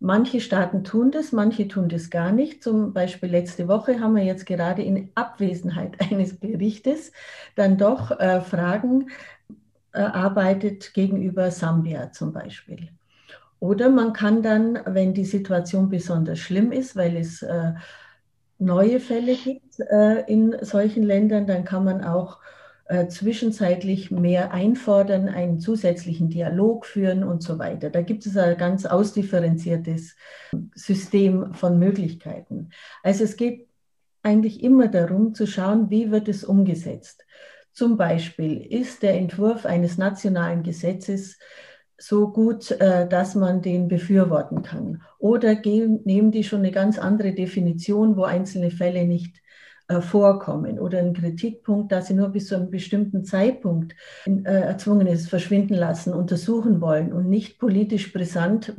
[0.00, 2.62] Manche Staaten tun das, manche tun das gar nicht.
[2.62, 7.12] Zum Beispiel letzte Woche haben wir jetzt gerade in Abwesenheit eines Berichtes
[7.54, 9.08] dann doch äh, Fragen
[9.92, 12.90] erarbeitet gegenüber Sambia zum Beispiel.
[13.60, 17.72] Oder man kann dann, wenn die Situation besonders schlimm ist, weil es äh,
[18.64, 22.38] neue Fälle gibt äh, in solchen Ländern, dann kann man auch
[22.86, 27.90] äh, zwischenzeitlich mehr einfordern, einen zusätzlichen Dialog führen und so weiter.
[27.90, 30.16] Da gibt es ein ganz ausdifferenziertes
[30.74, 32.70] System von Möglichkeiten.
[33.02, 33.68] Also es geht
[34.22, 37.24] eigentlich immer darum zu schauen, wie wird es umgesetzt.
[37.72, 41.38] Zum Beispiel ist der Entwurf eines nationalen Gesetzes
[41.98, 45.02] so gut, äh, dass man den befürworten kann.
[45.18, 49.40] Oder nehmen die schon eine ganz andere Definition, wo einzelne Fälle nicht
[49.88, 53.94] äh, vorkommen oder ein Kritikpunkt, dass sie nur bis zu einem bestimmten Zeitpunkt
[54.26, 58.74] äh, erzwungen ist, verschwinden lassen, untersuchen wollen und nicht politisch brisant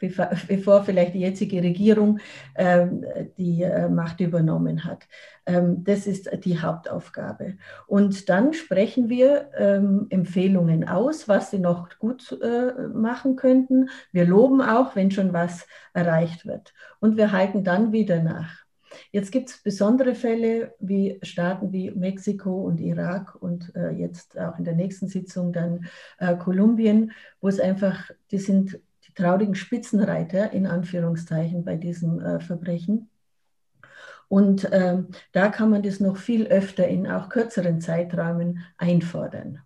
[0.00, 2.18] bevor vielleicht die jetzige Regierung
[2.56, 3.04] ähm,
[3.38, 5.06] die äh, Macht übernommen hat.
[5.46, 7.56] Ähm, das ist die Hauptaufgabe.
[7.86, 13.90] Und dann sprechen wir ähm, Empfehlungen aus, was sie noch gut äh, machen könnten.
[14.12, 16.72] Wir loben auch, wenn schon was erreicht wird.
[17.00, 18.60] Und wir halten dann wieder nach.
[19.12, 24.58] Jetzt gibt es besondere Fälle wie Staaten wie Mexiko und Irak und äh, jetzt auch
[24.58, 25.86] in der nächsten Sitzung dann
[26.18, 28.80] äh, Kolumbien, wo es einfach, die sind
[29.20, 33.10] traurigen Spitzenreiter in Anführungszeichen bei diesem äh, Verbrechen.
[34.28, 39.60] Und ähm, da kann man das noch viel öfter in auch kürzeren Zeiträumen einfordern.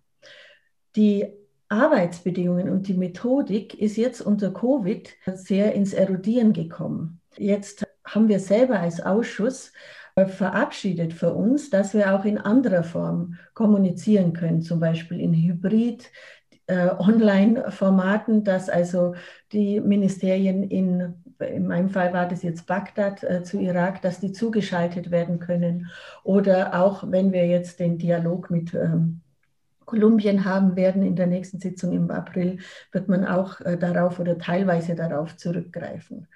[0.95, 1.27] Die
[1.69, 7.21] Arbeitsbedingungen und die Methodik ist jetzt unter Covid sehr ins Erodieren gekommen.
[7.37, 9.71] Jetzt haben wir selber als Ausschuss
[10.15, 15.33] äh, verabschiedet für uns, dass wir auch in anderer Form kommunizieren können, zum Beispiel in
[15.33, 16.11] Hybrid,
[16.67, 19.15] äh, Online-Formaten, dass also
[19.51, 24.31] die Ministerien in, in meinem Fall war das jetzt Bagdad äh, zu Irak, dass die
[24.31, 25.91] zugeschaltet werden können.
[26.23, 29.21] Oder auch wenn wir jetzt den Dialog mit ähm,
[29.85, 32.57] Kolumbien haben werden in der nächsten Sitzung im April,
[32.91, 36.27] wird man auch äh, darauf oder teilweise darauf zurückgreifen.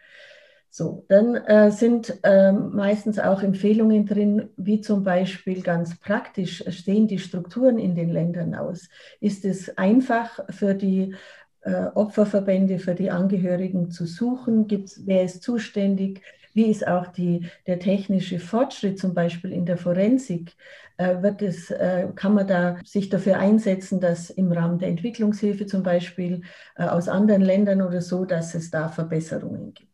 [0.72, 7.08] So, dann äh, sind äh, meistens auch Empfehlungen drin, wie zum Beispiel ganz praktisch stehen
[7.08, 8.88] die Strukturen in den Ländern aus.
[9.20, 11.16] Ist es einfach für die
[11.62, 14.68] äh, Opferverbände, für die Angehörigen zu suchen?
[14.68, 16.22] Gibt's, wer ist zuständig?
[16.54, 20.56] Wie ist auch die, der technische Fortschritt zum Beispiel in der Forensik?
[20.98, 25.66] Äh, wird es, äh, kann man da sich dafür einsetzen, dass im Rahmen der Entwicklungshilfe
[25.66, 26.42] zum Beispiel
[26.76, 29.89] äh, aus anderen Ländern oder so, dass es da Verbesserungen gibt?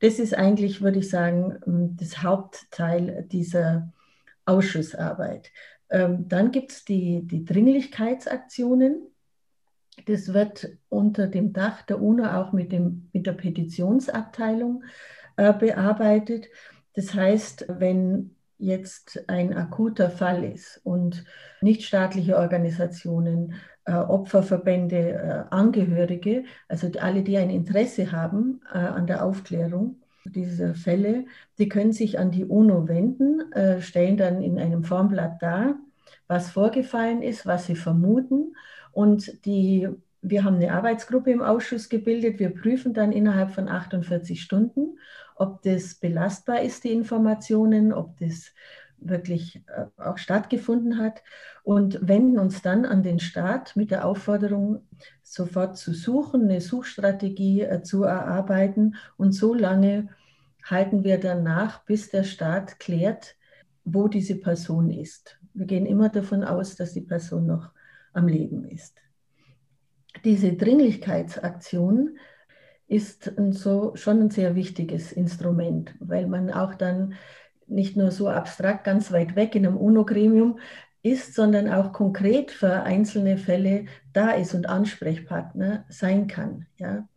[0.00, 3.92] Das ist eigentlich, würde ich sagen, ähm, das Hauptteil dieser
[4.44, 5.50] Ausschussarbeit.
[5.90, 9.06] Ähm, dann gibt es die, die Dringlichkeitsaktionen.
[10.06, 14.84] Das wird unter dem Dach der UNO auch mit, dem, mit der Petitionsabteilung
[15.36, 16.46] äh, bearbeitet.
[16.94, 21.24] Das heißt, wenn jetzt ein akuter Fall ist und
[21.60, 23.54] nichtstaatliche Organisationen,
[23.94, 31.24] Opferverbände, äh, Angehörige, also alle, die ein Interesse haben äh, an der Aufklärung dieser Fälle,
[31.58, 35.76] die können sich an die UNO wenden, äh, stellen dann in einem Formblatt dar,
[36.28, 38.54] was vorgefallen ist, was sie vermuten
[38.92, 39.88] und die
[40.22, 42.38] wir haben eine Arbeitsgruppe im Ausschuss gebildet.
[42.38, 44.98] Wir prüfen dann innerhalb von 48 Stunden,
[45.34, 48.52] ob das belastbar ist, die Informationen, ob das
[49.00, 51.22] wirklich äh, auch stattgefunden hat
[51.62, 54.86] und wenden uns dann an den Staat mit der Aufforderung,
[55.22, 60.08] sofort zu suchen, eine Suchstrategie äh, zu erarbeiten und so lange
[60.64, 63.36] halten wir dann nach, bis der Staat klärt,
[63.84, 65.38] wo diese Person ist.
[65.54, 67.70] Wir gehen immer davon aus, dass die Person noch
[68.12, 69.00] am Leben ist.
[70.24, 72.18] Diese Dringlichkeitsaktion
[72.88, 77.14] ist so, schon ein sehr wichtiges Instrument, weil man auch dann
[77.70, 80.58] nicht nur so abstrakt ganz weit weg in einem UNO-Gremium
[81.02, 86.66] ist, sondern auch konkret für einzelne Fälle da ist und Ansprechpartner sein kann.
[86.76, 87.08] Ja?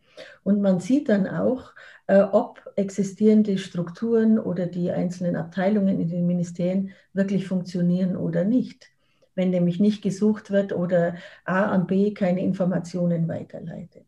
[0.43, 1.73] Und man sieht dann auch,
[2.07, 8.89] äh, ob existierende Strukturen oder die einzelnen Abteilungen in den Ministerien wirklich funktionieren oder nicht.
[9.35, 14.05] Wenn nämlich nicht gesucht wird oder A an B keine Informationen weiterleitet.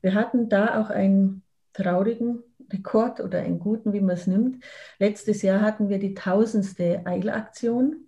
[0.00, 2.42] Wir hatten da auch einen traurigen
[2.72, 4.64] Rekord oder einen guten, wie man es nimmt.
[4.98, 8.06] Letztes Jahr hatten wir die tausendste Eilaktion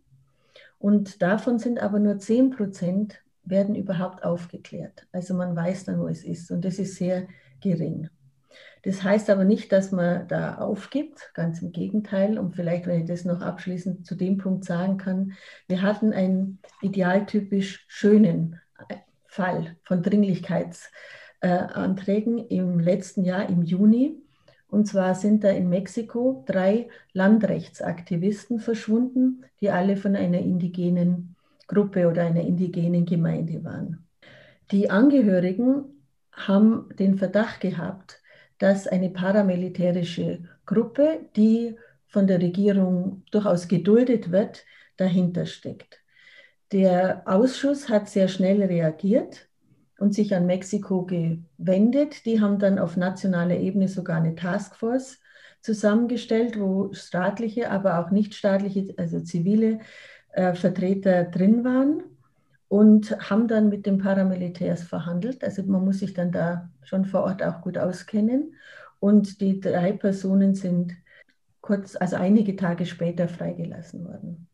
[0.79, 5.07] und davon sind aber nur 10 Prozent werden überhaupt aufgeklärt.
[5.13, 7.27] Also man weiß dann, wo es ist und das ist sehr
[7.61, 8.09] gering.
[8.83, 12.39] Das heißt aber nicht, dass man da aufgibt, ganz im Gegenteil.
[12.39, 15.35] Und vielleicht, wenn ich das noch abschließend zu dem Punkt sagen kann,
[15.69, 18.59] wir hatten einen idealtypisch schönen
[19.27, 24.23] Fall von Dringlichkeitsanträgen im letzten Jahr im Juni.
[24.71, 31.35] Und zwar sind da in Mexiko drei Landrechtsaktivisten verschwunden, die alle von einer indigenen
[31.67, 34.07] Gruppe oder einer indigenen Gemeinde waren.
[34.71, 35.85] Die Angehörigen
[36.33, 38.23] haben den Verdacht gehabt,
[38.59, 44.65] dass eine paramilitärische Gruppe, die von der Regierung durchaus geduldet wird,
[44.97, 46.01] dahinter steckt.
[46.71, 49.50] Der Ausschuss hat sehr schnell reagiert
[50.01, 52.25] und sich an Mexiko gewendet.
[52.25, 55.21] Die haben dann auf nationaler Ebene sogar eine Taskforce
[55.61, 59.81] zusammengestellt, wo staatliche, aber auch nichtstaatliche, also zivile
[60.33, 62.03] äh, Vertreter drin waren
[62.69, 65.45] und haben dann mit den Paramilitärs verhandelt.
[65.45, 68.55] Also man muss sich dann da schon vor Ort auch gut auskennen.
[69.01, 70.95] Und die drei Personen sind
[71.61, 74.49] kurz, also einige Tage später freigelassen worden.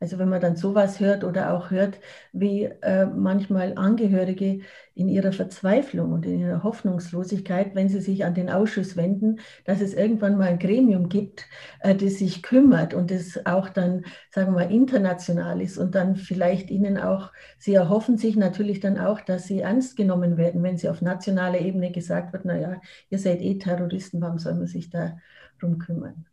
[0.00, 2.00] Also wenn man dann sowas hört oder auch hört,
[2.32, 4.60] wie äh, manchmal Angehörige
[4.94, 9.82] in ihrer Verzweiflung und in ihrer Hoffnungslosigkeit, wenn sie sich an den Ausschuss wenden, dass
[9.82, 11.44] es irgendwann mal ein Gremium gibt,
[11.80, 16.16] äh, das sich kümmert und das auch dann, sagen wir mal, international ist und dann
[16.16, 20.78] vielleicht ihnen auch, sie erhoffen sich natürlich dann auch, dass sie ernst genommen werden, wenn
[20.78, 24.88] sie auf nationaler Ebene gesagt wird, naja, ihr seid eh Terroristen, warum soll man sich
[24.90, 26.29] darum kümmern?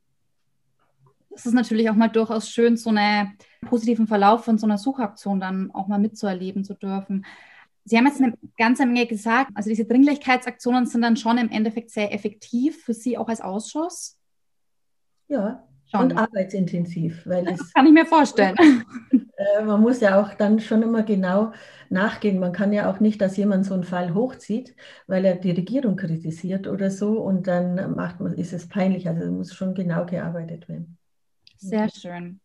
[1.38, 5.40] Es ist natürlich auch mal durchaus schön, so einen positiven Verlauf von so einer Suchaktion
[5.40, 7.26] dann auch mal mitzuerleben zu dürfen.
[7.86, 9.52] Sie haben jetzt eine ganze Menge gesagt.
[9.54, 14.18] Also diese Dringlichkeitsaktionen sind dann schon im Endeffekt sehr effektiv für Sie auch als Ausschuss?
[15.28, 16.02] Ja, schon.
[16.02, 17.26] und arbeitsintensiv.
[17.26, 18.56] Weil das kann ich mir vorstellen.
[19.38, 21.52] Äh, man muss ja auch dann schon immer genau
[21.92, 22.40] nachgehen.
[22.40, 25.96] Man kann ja auch nicht, dass jemand so einen Fall hochzieht, weil er die Regierung
[25.96, 29.08] kritisiert oder so und dann macht man, ist es peinlich.
[29.08, 30.98] Also es muss schon genau gearbeitet werden.
[31.58, 32.40] Sehr schön.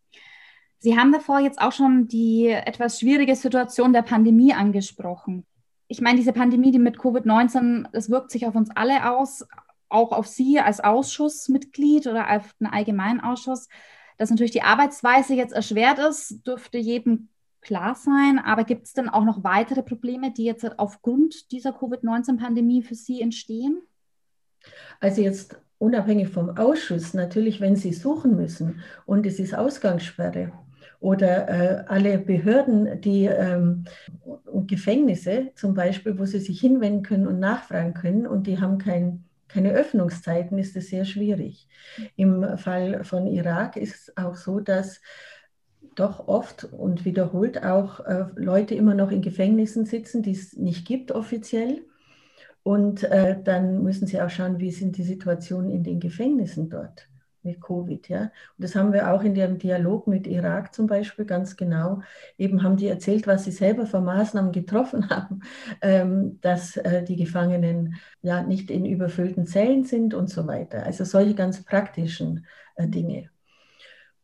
[0.78, 5.46] Sie haben davor jetzt auch schon die etwas schwierige Situation der Pandemie angesprochen.
[5.86, 9.46] Ich meine, diese Pandemie, die mit Covid-19, das wirkt sich auf uns alle aus,
[9.88, 13.68] auch auf Sie als Ausschussmitglied oder auf einen Allgemeinausschuss.
[14.18, 17.28] Dass natürlich die Arbeitsweise jetzt erschwert ist, dürfte jedem
[17.60, 18.38] klar sein.
[18.38, 23.20] Aber gibt es denn auch noch weitere Probleme, die jetzt aufgrund dieser Covid-19-Pandemie für Sie
[23.20, 23.82] entstehen?
[25.00, 30.52] Also jetzt unabhängig vom Ausschuss, natürlich, wenn Sie suchen müssen und es ist Ausgangssperre
[31.00, 33.84] oder äh, alle Behörden, die ähm,
[34.68, 39.24] Gefängnisse zum Beispiel, wo Sie sich hinwenden können und nachfragen können und die haben kein,
[39.48, 41.66] keine Öffnungszeiten, ist es sehr schwierig.
[42.14, 45.00] Im Fall von Irak ist es auch so, dass
[45.96, 50.86] doch oft und wiederholt auch äh, Leute immer noch in Gefängnissen sitzen, die es nicht
[50.86, 51.82] gibt offiziell
[52.62, 57.08] und äh, dann müssen Sie auch schauen, wie sind die Situationen in den Gefängnissen dort
[57.42, 58.08] mit Covid.
[58.08, 58.22] Ja?
[58.22, 62.02] Und das haben wir auch in dem Dialog mit Irak zum Beispiel ganz genau.
[62.38, 65.40] Eben haben die erzählt, was sie selber für Maßnahmen getroffen haben,
[65.80, 70.84] ähm, dass äh, die Gefangenen ja nicht in überfüllten Zellen sind und so weiter.
[70.84, 72.46] Also solche ganz praktischen
[72.76, 73.31] äh, Dinge.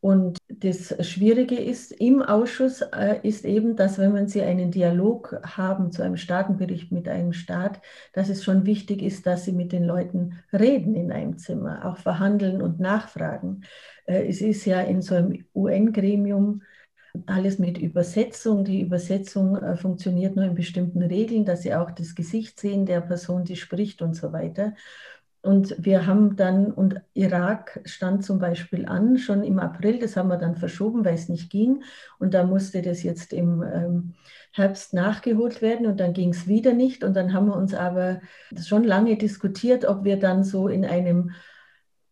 [0.01, 5.35] Und das Schwierige ist im Ausschuss, äh, ist eben, dass wenn man Sie einen Dialog
[5.43, 7.81] haben zu einem Staatenbericht mit einem Staat,
[8.13, 11.97] dass es schon wichtig ist, dass Sie mit den Leuten reden in einem Zimmer, auch
[11.97, 13.63] verhandeln und nachfragen.
[14.05, 16.61] Äh, es ist ja in so einem UN-Gremium
[17.25, 18.63] alles mit Übersetzung.
[18.63, 23.01] Die Übersetzung äh, funktioniert nur in bestimmten Regeln, dass Sie auch das Gesicht sehen der
[23.01, 24.73] Person, die spricht und so weiter.
[25.41, 30.27] Und wir haben dann, und Irak stand zum Beispiel an, schon im April, das haben
[30.27, 31.83] wir dann verschoben, weil es nicht ging.
[32.19, 34.15] Und da musste das jetzt im ähm,
[34.51, 37.05] Herbst nachgeholt werden und dann ging es wieder nicht.
[37.05, 38.19] Und dann haben wir uns aber
[38.61, 41.31] schon lange diskutiert, ob wir dann so in einem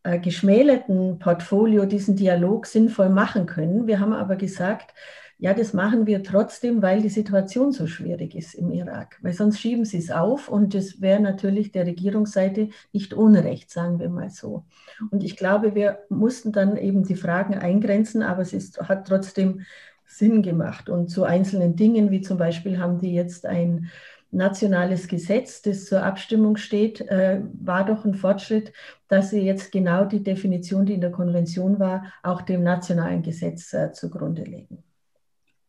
[0.04, 3.88] äh, geschmälerten Portfolio diesen Dialog sinnvoll machen können.
[3.88, 4.94] Wir haben aber gesagt,
[5.40, 9.20] ja, das machen wir trotzdem, weil die Situation so schwierig ist im Irak.
[9.22, 14.00] Weil sonst schieben sie es auf und das wäre natürlich der Regierungsseite nicht unrecht, sagen
[14.00, 14.66] wir mal so.
[15.12, 19.62] Und ich glaube, wir mussten dann eben die Fragen eingrenzen, aber es ist, hat trotzdem
[20.06, 20.90] Sinn gemacht.
[20.90, 23.92] Und zu einzelnen Dingen, wie zum Beispiel haben die jetzt ein
[24.32, 28.74] nationales Gesetz, das zur Abstimmung steht, äh, war doch ein Fortschritt,
[29.08, 33.72] dass sie jetzt genau die Definition, die in der Konvention war, auch dem nationalen Gesetz
[33.74, 34.84] äh, zugrunde legen.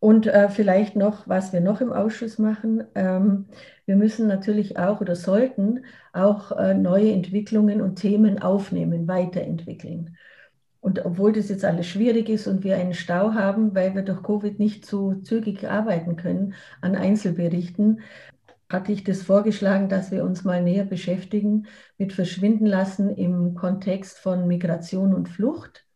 [0.01, 2.85] Und äh, vielleicht noch, was wir noch im Ausschuss machen.
[2.95, 3.47] Ähm,
[3.85, 10.17] wir müssen natürlich auch oder sollten auch äh, neue Entwicklungen und Themen aufnehmen, weiterentwickeln.
[10.81, 14.23] Und obwohl das jetzt alles schwierig ist und wir einen Stau haben, weil wir durch
[14.23, 18.01] Covid nicht so zügig arbeiten können an Einzelberichten,
[18.71, 24.19] hatte ich das vorgeschlagen, dass wir uns mal näher beschäftigen mit Verschwinden lassen im Kontext
[24.19, 25.88] von Migration und Flucht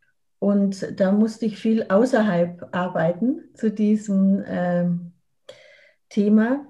[0.43, 5.13] und da musste ich viel außerhalb arbeiten zu diesem ähm,
[6.09, 6.67] Thema.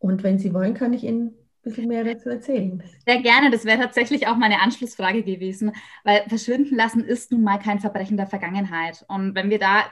[0.00, 2.82] Und wenn Sie wollen, kann ich Ihnen ein bisschen mehr dazu erzählen.
[3.06, 3.52] Sehr gerne.
[3.52, 5.70] Das wäre tatsächlich auch meine Anschlussfrage gewesen,
[6.02, 9.04] weil verschwinden lassen ist nun mal kein Verbrechen der Vergangenheit.
[9.06, 9.84] Und wenn wir da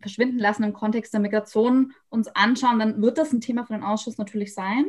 [0.00, 3.82] verschwinden lassen im Kontext der Migration uns anschauen, dann wird das ein Thema für den
[3.82, 4.86] Ausschuss natürlich sein.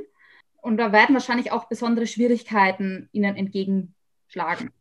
[0.62, 4.72] Und da werden wahrscheinlich auch besondere Schwierigkeiten Ihnen entgegenschlagen.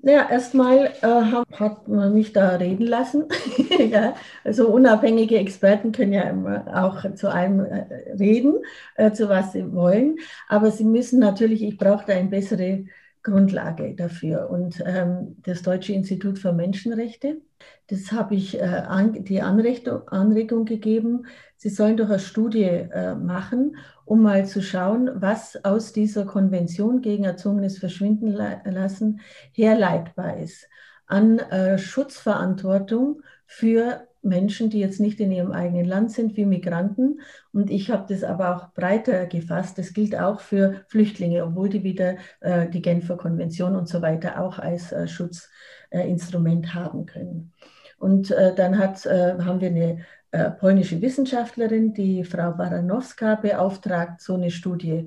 [0.00, 3.24] Ja, erstmal äh, hat man mich da reden lassen.
[3.90, 8.54] ja, also unabhängige Experten können ja immer auch zu allem äh, reden,
[8.94, 10.16] äh, zu was sie wollen.
[10.48, 12.84] Aber sie müssen natürlich, ich brauche da eine bessere
[13.24, 14.48] Grundlage dafür.
[14.50, 17.40] Und ähm, das Deutsche Institut für Menschenrechte,
[17.88, 21.26] das habe ich äh, an, die Anregung, Anregung gegeben,
[21.56, 23.76] sie sollen doch eine Studie äh, machen,
[24.08, 29.20] um mal zu schauen, was aus dieser Konvention gegen erzwungenes Verschwinden lassen
[29.52, 30.66] herleitbar ist
[31.06, 37.20] an äh, Schutzverantwortung für Menschen, die jetzt nicht in ihrem eigenen Land sind, wie Migranten.
[37.52, 39.78] Und ich habe das aber auch breiter gefasst.
[39.78, 44.40] Das gilt auch für Flüchtlinge, obwohl die wieder äh, die Genfer Konvention und so weiter
[44.40, 47.52] auch als äh, Schutzinstrument haben können.
[47.98, 54.20] Und äh, dann hat, äh, haben wir eine äh, polnische Wissenschaftlerin, die Frau Baranowska, beauftragt,
[54.20, 55.06] so eine Studie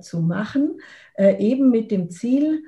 [0.00, 0.80] zu machen,
[1.18, 2.62] eben mit dem Ziel,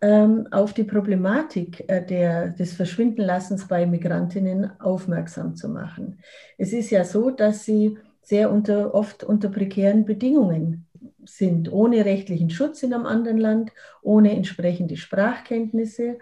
[0.00, 6.18] ähm, auf die Problematik äh, der, des Verschwindenlassens bei Migrantinnen aufmerksam zu machen.
[6.58, 10.86] Es ist ja so, dass sie sehr unter, oft unter prekären Bedingungen
[11.24, 13.72] sind, ohne rechtlichen Schutz in einem anderen Land,
[14.02, 16.18] ohne entsprechende Sprachkenntnisse.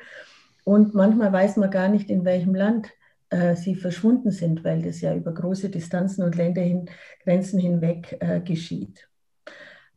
[0.63, 2.91] Und manchmal weiß man gar nicht, in welchem Land
[3.35, 9.09] äh, sie verschwunden sind, weil das ja über große Distanzen und Ländergrenzen hinweg äh, geschieht.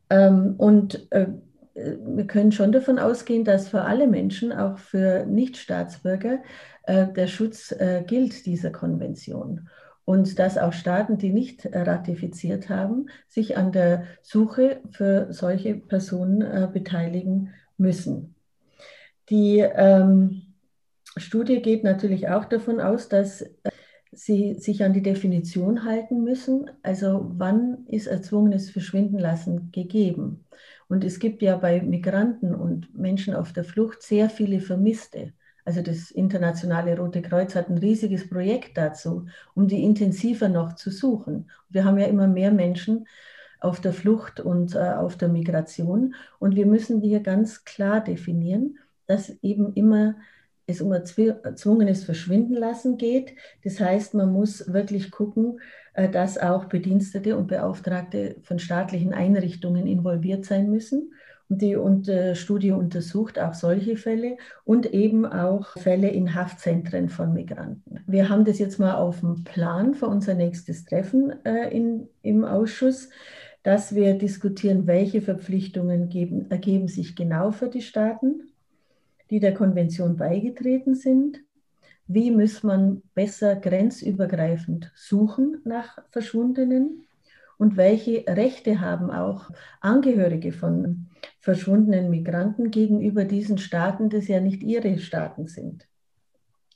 [0.10, 1.28] Ähm, und äh,
[1.76, 6.40] wir können schon davon ausgehen, dass für alle Menschen, auch für Nichtstaatsbürger,
[6.84, 9.70] äh, der Schutz äh, gilt dieser Konvention.
[10.04, 16.72] Und dass auch Staaten, die nicht ratifiziert haben, sich an der Suche für solche Personen
[16.72, 18.34] beteiligen müssen.
[19.30, 20.47] Die ähm,
[21.18, 23.46] Studie geht natürlich auch davon aus, dass
[24.12, 26.70] sie sich an die Definition halten müssen.
[26.84, 30.46] Also wann ist erzwungenes Verschwindenlassen gegeben?
[30.88, 35.34] Und es gibt ja bei Migranten und Menschen auf der Flucht sehr viele Vermisste.
[35.66, 40.90] Also das Internationale Rote Kreuz hat ein riesiges Projekt dazu, um die intensiver noch zu
[40.90, 41.52] suchen.
[41.70, 43.06] Wir haben ja immer mehr Menschen
[43.60, 46.16] auf der Flucht und äh, auf der Migration.
[46.40, 50.16] Und wir müssen hier ganz klar definieren, dass eben immer
[50.68, 53.34] es um erzwungenes Verschwinden lassen geht.
[53.64, 55.62] Das heißt, man muss wirklich gucken,
[55.94, 61.14] äh, dass auch Bedienstete und Beauftragte von staatlichen Einrichtungen involviert sein müssen.
[61.50, 67.34] Und die äh, Studie untersucht auch solche Fälle und eben auch Fälle in Haftzentren von
[67.34, 68.02] Migranten.
[68.06, 72.44] Wir haben das jetzt mal auf dem Plan für unser nächstes Treffen äh, in, im
[72.44, 73.10] Ausschuss,
[73.64, 78.42] dass wir diskutieren, welche Verpflichtungen geben, ergeben sich genau für die Staaten
[79.30, 81.40] die der Konvention beigetreten sind.
[82.08, 87.04] Wie muss man besser grenzübergreifend suchen nach Verschwundenen?
[87.58, 89.50] Und welche Rechte haben auch
[89.82, 91.08] Angehörige von
[91.40, 95.88] verschwundenen Migranten gegenüber diesen Staaten, das ja nicht ihre Staaten sind?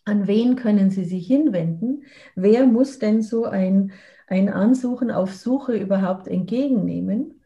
[0.03, 2.03] An wen können sie sich hinwenden?
[2.35, 3.91] Wer muss denn so ein,
[4.27, 7.41] ein Ansuchen auf Suche überhaupt entgegennehmen?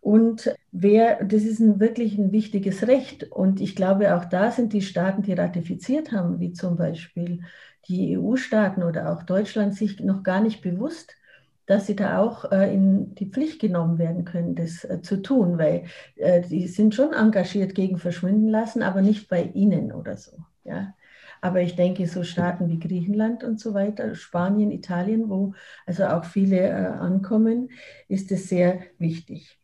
[0.00, 3.24] Und wer, das ist ein, wirklich ein wichtiges Recht.
[3.30, 7.42] Und ich glaube, auch da sind die Staaten, die ratifiziert haben, wie zum Beispiel
[7.88, 11.16] die EU-Staaten oder auch Deutschland, sich noch gar nicht bewusst,
[11.66, 15.56] dass sie da auch äh, in die Pflicht genommen werden können, das äh, zu tun,
[15.58, 15.84] weil
[16.16, 20.32] äh, die sind schon engagiert gegen Verschwinden lassen, aber nicht bei ihnen oder so.
[20.64, 20.94] Ja.
[21.40, 25.54] Aber ich denke, so Staaten wie Griechenland und so weiter, Spanien, Italien, wo
[25.86, 27.70] also auch viele äh, ankommen,
[28.08, 29.59] ist es sehr wichtig.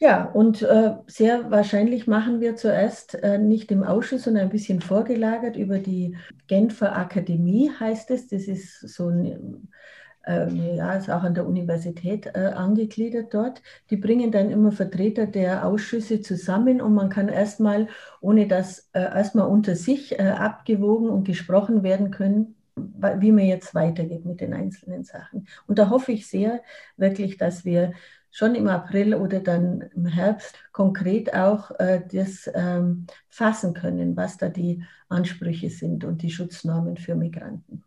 [0.00, 4.80] Ja, und äh, sehr wahrscheinlich machen wir zuerst äh, nicht im Ausschuss, sondern ein bisschen
[4.80, 8.28] vorgelagert über die Genfer Akademie, heißt es.
[8.28, 9.68] Das ist so ein,
[10.24, 13.60] äh, ja, ist auch an der Universität äh, angegliedert dort.
[13.90, 17.88] Die bringen dann immer Vertreter der Ausschüsse zusammen und man kann erstmal,
[18.20, 23.74] ohne dass äh, erstmal unter sich äh, abgewogen und gesprochen werden können, wie man jetzt
[23.74, 25.48] weitergeht mit den einzelnen Sachen.
[25.66, 26.62] Und da hoffe ich sehr
[26.96, 27.92] wirklich, dass wir
[28.38, 34.36] schon im April oder dann im Herbst konkret auch äh, das ähm, fassen können, was
[34.36, 37.82] da die Ansprüche sind und die Schutznormen für Migranten.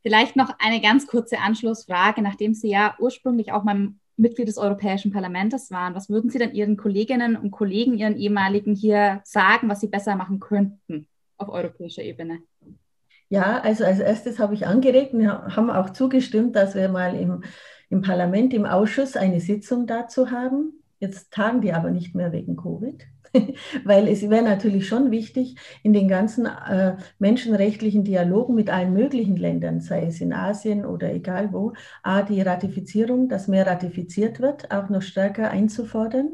[0.00, 5.12] Vielleicht noch eine ganz kurze Anschlussfrage, nachdem Sie ja ursprünglich auch mal Mitglied des Europäischen
[5.12, 5.94] Parlaments waren.
[5.94, 10.16] Was würden Sie denn Ihren Kolleginnen und Kollegen, Ihren ehemaligen hier sagen, was Sie besser
[10.16, 12.38] machen könnten auf europäischer Ebene?
[13.28, 17.42] Ja, also als erstes habe ich angeregt und haben auch zugestimmt, dass wir mal im
[17.90, 20.82] im Parlament, im Ausschuss eine Sitzung dazu haben.
[21.00, 23.06] Jetzt tagen die aber nicht mehr wegen Covid,
[23.84, 29.36] weil es wäre natürlich schon wichtig, in den ganzen äh, menschenrechtlichen Dialogen mit allen möglichen
[29.36, 31.72] Ländern, sei es in Asien oder egal wo,
[32.02, 36.30] A, die Ratifizierung, dass mehr ratifiziert wird, auch noch stärker einzufordern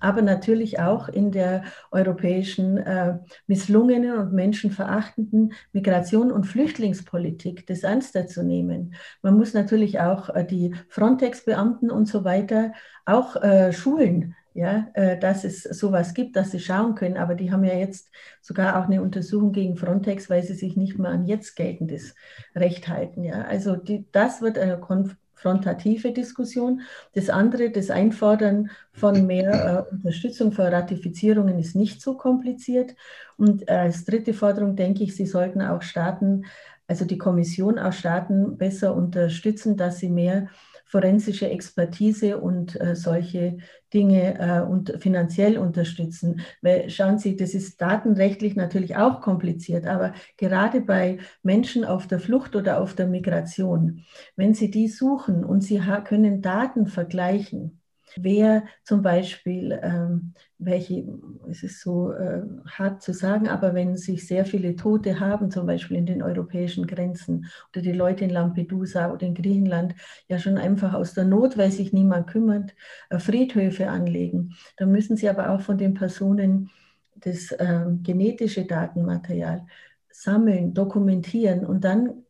[0.00, 8.26] aber natürlich auch in der europäischen äh, misslungenen und menschenverachtenden Migration- und Flüchtlingspolitik das ernster
[8.26, 8.94] zu nehmen.
[9.22, 12.72] Man muss natürlich auch äh, die Frontex-Beamten und so weiter
[13.04, 17.16] auch äh, schulen, ja, äh, dass es sowas gibt, dass sie schauen können.
[17.16, 18.10] Aber die haben ja jetzt
[18.42, 22.16] sogar auch eine Untersuchung gegen Frontex, weil sie sich nicht mehr an jetzt geltendes
[22.56, 23.22] Recht halten.
[23.22, 23.42] Ja.
[23.42, 26.80] Also die, das wird eine Konf konfrontative Diskussion.
[27.14, 32.96] Das andere, das Einfordern von mehr äh, Unterstützung für Ratifizierungen ist nicht so kompliziert.
[33.36, 36.46] Und äh, als dritte Forderung denke ich, Sie sollten auch Staaten,
[36.88, 40.48] also die Kommission auch Staaten besser unterstützen, dass sie mehr
[40.88, 43.58] forensische Expertise und äh, solche
[43.92, 46.40] Dinge äh, und finanziell unterstützen.
[46.62, 52.20] Weil schauen Sie, das ist datenrechtlich natürlich auch kompliziert, aber gerade bei Menschen auf der
[52.20, 54.04] Flucht oder auf der Migration,
[54.36, 57.80] wenn Sie die suchen und Sie können Daten vergleichen,
[58.16, 61.04] wer zum Beispiel, ähm, welche,
[61.48, 65.66] es ist so äh, hart zu sagen, aber wenn sich sehr viele Tote haben, zum
[65.66, 69.94] Beispiel in den europäischen Grenzen oder die Leute in Lampedusa oder in Griechenland
[70.28, 72.74] ja schon einfach aus der Not, weil sich niemand kümmert,
[73.10, 76.70] äh, Friedhöfe anlegen, dann müssen sie aber auch von den Personen
[77.16, 79.66] das äh, genetische Datenmaterial
[80.10, 82.24] sammeln, dokumentieren und dann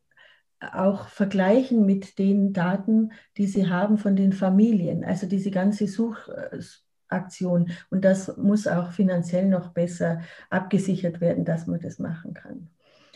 [0.59, 7.71] auch vergleichen mit den Daten, die sie haben von den Familien, also diese ganze Suchaktion.
[7.89, 12.69] Und das muss auch finanziell noch besser abgesichert werden, dass man das machen kann.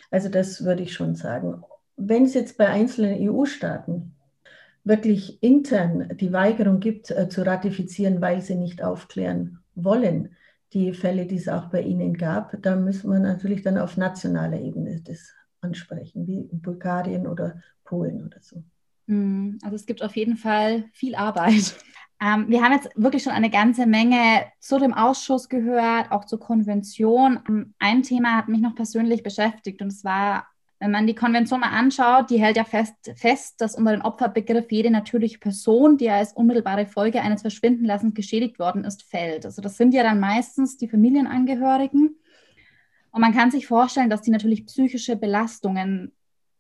[0.10, 1.64] Also das würde ich schon sagen.
[1.98, 4.16] Wenn es jetzt bei einzelnen EU-Staaten
[4.84, 10.36] wirklich intern die Weigerung gibt, äh, zu ratifizieren, weil sie nicht aufklären wollen,
[10.74, 14.60] die Fälle, die es auch bei Ihnen gab, da müssen wir natürlich dann auf nationaler
[14.60, 15.34] Ebene das
[15.64, 18.64] ansprechen, wie in Bulgarien oder Polen oder so.
[19.08, 21.76] Hm, also es gibt auf jeden Fall viel Arbeit.
[22.24, 26.40] Ähm, wir haben jetzt wirklich schon eine ganze Menge zu dem Ausschuss gehört, auch zur
[26.40, 27.40] Konvention.
[27.50, 30.48] Ähm, ein Thema hat mich noch persönlich beschäftigt und zwar,
[30.80, 34.72] wenn man die Konvention mal anschaut, die hält ja fest, fest dass unter den Opferbegriff
[34.72, 39.46] jede natürliche Person, die als unmittelbare Folge eines Verschwindenlassens geschädigt worden ist, fällt.
[39.46, 42.16] Also das sind ja dann meistens die Familienangehörigen.
[43.14, 46.12] Und man kann sich vorstellen, dass die natürlich psychische Belastungen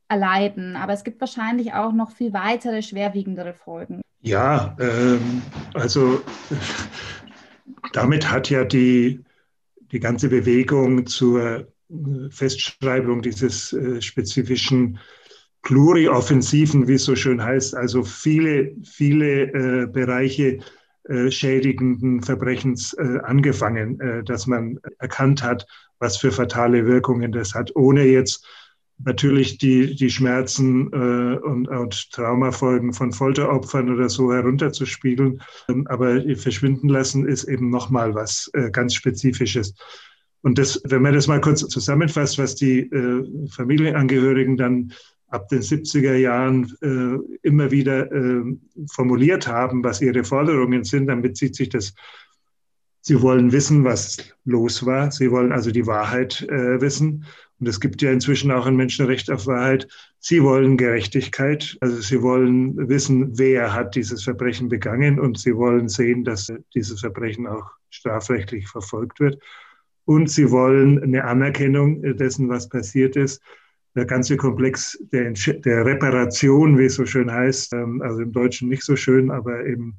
[0.08, 4.02] erleiden, aber es gibt wahrscheinlich auch noch viel weitere schwerwiegendere Folgen.
[4.22, 5.42] Ja, ähm,
[5.74, 6.22] also
[7.94, 9.20] damit hat ja die,
[9.92, 11.68] die ganze Bewegung zur
[12.30, 15.00] Festschreibung dieses äh, spezifischen
[15.64, 20.62] Plurioffensiven, wie es so schön heißt, also viele, viele äh, Bereiche äh,
[21.32, 25.66] schädigenden Verbrechens äh, angefangen, äh, dass man erkannt hat,
[26.00, 28.46] was für fatale Wirkungen das hat, ohne jetzt
[29.00, 35.42] natürlich die, die Schmerzen äh, und, und Traumafolgen von Folteropfern oder so herunterzuspiegeln.
[35.70, 39.76] Ähm, aber verschwinden lassen ist eben nochmal was äh, ganz Spezifisches.
[40.42, 44.94] Und das, wenn man das mal kurz zusammenfasst, was die äh, Familienangehörigen dann
[45.34, 48.44] ab den 70er Jahren äh, immer wieder äh,
[48.92, 51.94] formuliert haben, was ihre Forderungen sind, dann bezieht sich das
[53.06, 55.12] Sie wollen wissen, was los war.
[55.12, 57.26] Sie wollen also die Wahrheit äh, wissen.
[57.60, 59.90] Und es gibt ja inzwischen auch ein Menschenrecht auf Wahrheit.
[60.20, 61.78] Sie wollen Gerechtigkeit.
[61.82, 65.20] Also sie wollen wissen, wer hat dieses Verbrechen begangen.
[65.20, 69.38] Und sie wollen sehen, dass dieses Verbrechen auch strafrechtlich verfolgt wird.
[70.06, 73.42] Und sie wollen eine Anerkennung dessen, was passiert ist.
[73.96, 78.70] Der ganze Komplex der, der Reparation, wie es so schön heißt, ähm, also im Deutschen
[78.70, 79.98] nicht so schön, aber eben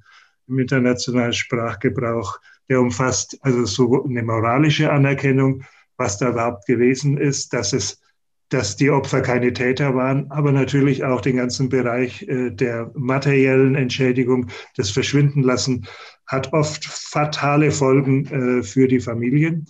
[0.49, 2.39] im internationalen Sprachgebrauch,
[2.69, 5.63] der umfasst also so eine moralische Anerkennung,
[5.97, 8.01] was da überhaupt gewesen ist, dass es
[8.51, 13.75] dass die Opfer keine Täter waren, aber natürlich auch den ganzen Bereich äh, der materiellen
[13.75, 15.87] Entschädigung, das Verschwindenlassen
[16.27, 19.67] hat oft fatale Folgen äh, für die Familien.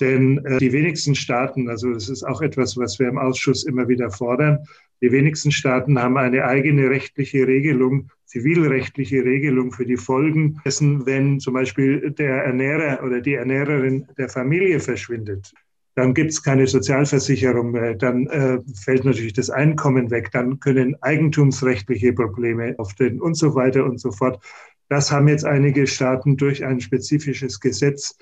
[0.00, 3.88] Denn äh, die wenigsten Staaten, also das ist auch etwas, was wir im Ausschuss immer
[3.88, 4.58] wieder fordern,
[5.02, 11.40] die wenigsten Staaten haben eine eigene rechtliche Regelung, zivilrechtliche Regelung für die Folgen dessen, wenn
[11.40, 15.52] zum Beispiel der Ernährer oder die Ernährerin der Familie verschwindet.
[15.94, 20.96] Dann gibt es keine Sozialversicherung mehr, dann äh, fällt natürlich das Einkommen weg, dann können
[21.02, 24.42] eigentumsrechtliche Probleme auftreten und so weiter und so fort.
[24.88, 28.16] Das haben jetzt einige Staaten durch ein spezifisches Gesetz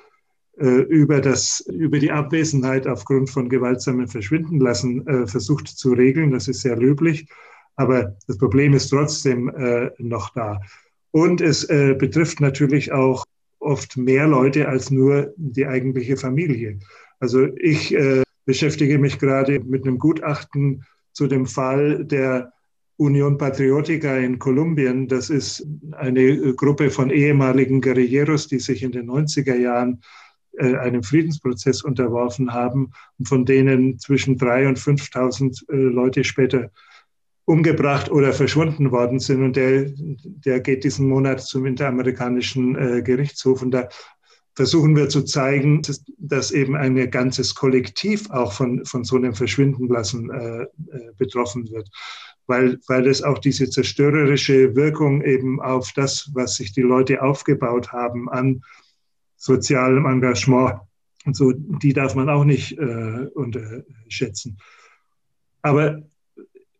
[0.61, 6.33] über, das, über die Abwesenheit aufgrund von gewaltsamen Verschwindenlassen äh, versucht zu regeln.
[6.33, 7.29] Das ist sehr löblich.
[7.77, 10.61] Aber das Problem ist trotzdem äh, noch da.
[11.13, 13.25] Und es äh, betrifft natürlich auch
[13.61, 16.79] oft mehr Leute als nur die eigentliche Familie.
[17.21, 22.53] Also ich äh, beschäftige mich gerade mit einem Gutachten zu dem Fall der
[22.97, 25.07] Union Patriotica in Kolumbien.
[25.07, 30.01] Das ist eine Gruppe von ehemaligen Guerilleros, die sich in den 90er Jahren
[30.59, 36.71] äh, einem Friedensprozess unterworfen haben und von denen zwischen 3.000 und 5.000 äh, Leute später
[37.45, 39.43] umgebracht oder verschwunden worden sind.
[39.43, 43.63] Und der, der geht diesen Monat zum Interamerikanischen äh, Gerichtshof.
[43.63, 43.89] Und da
[44.55, 49.35] versuchen wir zu zeigen, dass, dass, eben ein ganzes Kollektiv auch von, von so einem
[49.35, 50.67] Verschwindenlassen äh,
[51.17, 51.89] betroffen wird
[52.49, 57.93] weil, weil es auch diese zerstörerische Wirkung eben auf das, was sich die Leute aufgebaut
[57.93, 58.63] haben an
[59.39, 60.80] sozialem Engagement
[61.24, 64.59] und so, die darf man auch nicht äh, unterschätzen.
[65.62, 66.03] Aber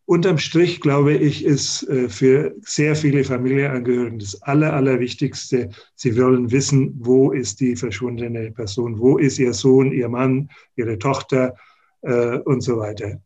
[0.07, 6.51] unterm Strich, glaube ich, ist äh, für sehr viele Familienangehörige das Aller, Allerwichtigste, sie wollen
[6.51, 11.55] wissen, wo ist die verschwundene Person, wo ist ihr Sohn, ihr Mann, ihre Tochter
[12.03, 13.21] äh, und so weiter.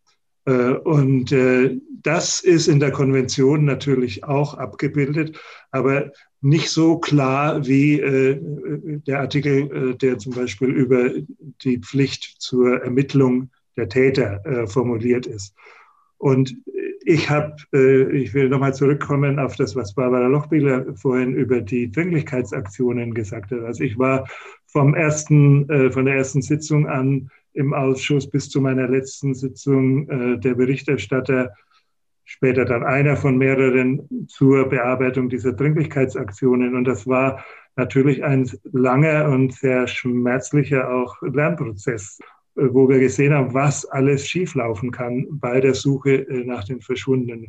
[0.45, 5.39] Äh, und äh, das ist in der Konvention natürlich auch abgebildet,
[5.71, 6.11] aber
[6.43, 8.39] nicht so klar wie äh,
[9.07, 11.11] der Artikel, der zum Beispiel über
[11.63, 15.55] die Pflicht zur Ermittlung der Täter formuliert ist.
[16.19, 16.55] Und
[17.05, 17.57] ich habe,
[18.13, 23.61] ich will nochmal zurückkommen auf das, was Barbara Lochbieler vorhin über die Dringlichkeitsaktionen gesagt hat.
[23.61, 24.29] Also ich war
[24.67, 30.39] vom ersten, von der ersten Sitzung an im Ausschuss bis zu meiner letzten Sitzung äh,
[30.39, 31.51] der Berichterstatter,
[32.33, 36.75] später dann einer von mehreren zur Bearbeitung dieser Dringlichkeitsaktionen.
[36.75, 37.45] Und das war
[37.77, 42.19] natürlich ein langer und sehr schmerzlicher auch Lernprozess,
[42.57, 46.81] äh, wo wir gesehen haben, was alles schieflaufen kann bei der Suche äh, nach den
[46.81, 47.49] Verschwundenen.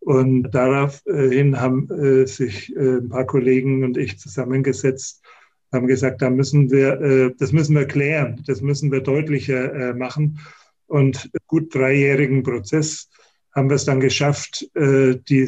[0.00, 5.22] Und daraufhin haben äh, sich ein paar Kollegen und ich zusammengesetzt
[5.72, 10.38] haben gesagt, da müssen wir, das müssen wir klären, das müssen wir deutlicher machen.
[10.86, 13.08] Und gut dreijährigen Prozess
[13.54, 15.44] haben wir es dann geschafft, äh, die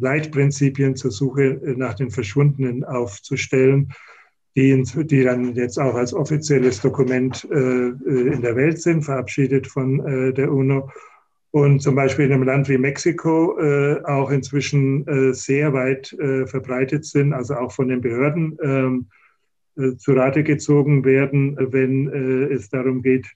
[0.00, 3.92] Leitprinzipien zur Suche nach den Verschwundenen aufzustellen,
[4.56, 10.50] die, die dann jetzt auch als offizielles Dokument in der Welt sind, verabschiedet von der
[10.50, 10.90] UNO.
[11.50, 16.46] Und zum Beispiel in einem Land wie Mexiko äh, auch inzwischen äh, sehr weit äh,
[16.46, 19.06] verbreitet sind, also auch von den Behörden ähm,
[19.76, 23.26] äh, zu Rate gezogen werden, wenn äh, es darum geht,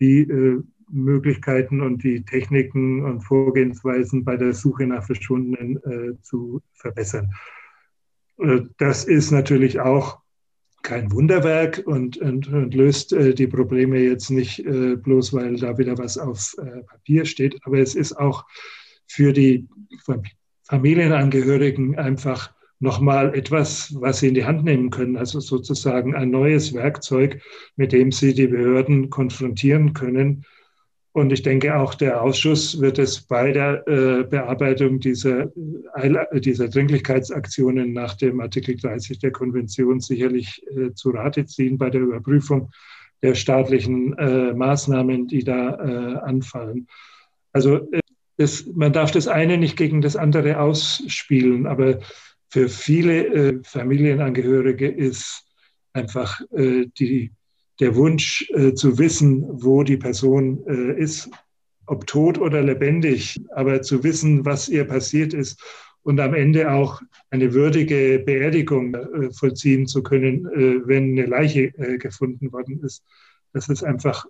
[0.00, 5.80] die äh, Möglichkeiten und die Techniken und Vorgehensweisen bei der Suche nach Verschwundenen
[6.22, 7.30] zu verbessern.
[8.78, 10.20] Das ist natürlich auch
[10.82, 16.16] kein Wunderwerk und, und, und löst die Probleme jetzt nicht bloß, weil da wieder was
[16.16, 16.54] auf
[16.86, 18.46] Papier steht, aber es ist auch
[19.06, 19.68] für die
[20.68, 26.72] Familienangehörigen einfach nochmal etwas, was sie in die Hand nehmen können, also sozusagen ein neues
[26.74, 27.42] Werkzeug,
[27.76, 30.44] mit dem sie die Behörden konfrontieren können.
[31.18, 35.50] Und ich denke, auch der Ausschuss wird es bei der äh, Bearbeitung dieser,
[35.94, 41.90] äh, dieser Dringlichkeitsaktionen nach dem Artikel 30 der Konvention sicherlich äh, zu Rate ziehen bei
[41.90, 42.70] der Überprüfung
[43.20, 45.70] der staatlichen Maßnahmen, die da
[46.20, 46.86] anfallen.
[47.52, 47.88] Also
[48.36, 51.98] das, man darf das eine nicht gegen das andere ausspielen, aber
[52.48, 55.48] für viele Familienangehörige ist
[55.94, 57.32] einfach die,
[57.80, 61.30] der Wunsch äh, zu wissen, wo die Person äh, ist,
[61.86, 65.62] ob tot oder lebendig, aber zu wissen, was ihr passiert ist
[66.02, 67.00] und am Ende auch
[67.30, 73.02] eine würdige Beerdigung äh, vollziehen zu können, äh, wenn eine Leiche gefunden worden ist.
[73.52, 74.26] Das ist einfach,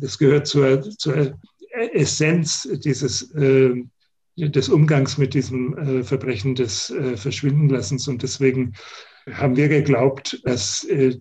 [0.00, 1.38] das gehört zur, zur
[1.92, 3.32] Essenz dieses
[4.46, 8.06] des Umgangs mit diesem äh, Verbrechen des äh, Verschwindenlassens.
[8.06, 8.74] Und deswegen
[9.32, 11.18] haben wir geglaubt, dass äh,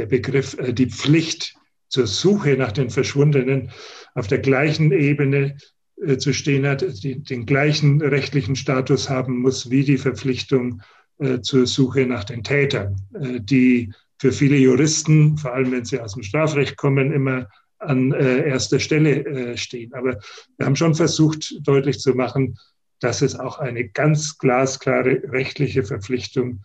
[0.00, 1.54] der Begriff, äh, die Pflicht
[1.88, 3.70] zur Suche nach den Verschwundenen
[4.14, 5.56] auf der gleichen Ebene
[6.02, 10.80] äh, zu stehen hat, die, den gleichen rechtlichen Status haben muss wie die Verpflichtung
[11.18, 16.14] äh, zur Suche nach den Tätern, die für viele Juristen, vor allem wenn sie aus
[16.14, 17.46] dem Strafrecht kommen, immer
[17.78, 19.94] an erster Stelle stehen.
[19.94, 20.18] Aber
[20.58, 22.58] wir haben schon versucht, deutlich zu machen,
[23.00, 26.62] dass es auch eine ganz glasklare rechtliche Verpflichtung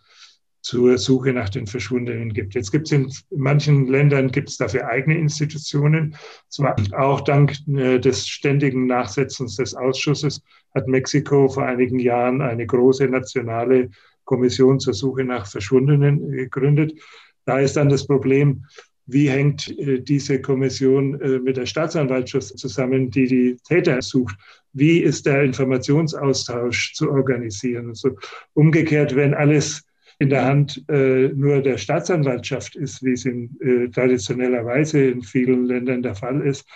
[0.65, 2.55] zur Suche nach den Verschwundenen gibt.
[2.55, 6.15] Jetzt gibt es in manchen Ländern gibt es dafür eigene Institutionen.
[6.49, 10.41] Zwar auch dank äh, des ständigen Nachsetzens des Ausschusses
[10.73, 13.91] hat Mexiko vor einigen Jahren eine große nationale
[14.23, 16.99] Kommission zur Suche nach Verschwundenen gegründet.
[17.45, 18.65] Da ist dann das Problem,
[19.05, 24.35] wie hängt äh, diese Kommission äh, mit der Staatsanwaltschaft zusammen, die die Täter sucht?
[24.73, 27.89] Wie ist der Informationsaustausch zu organisieren?
[27.89, 28.17] Also
[28.55, 29.85] umgekehrt, wenn alles
[30.25, 35.65] in der Hand äh, nur der Staatsanwaltschaft ist, wie es in äh, traditionellerweise in vielen
[35.65, 36.67] Ländern der Fall ist,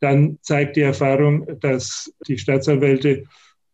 [0.00, 3.24] dann zeigt die Erfahrung, dass die Staatsanwälte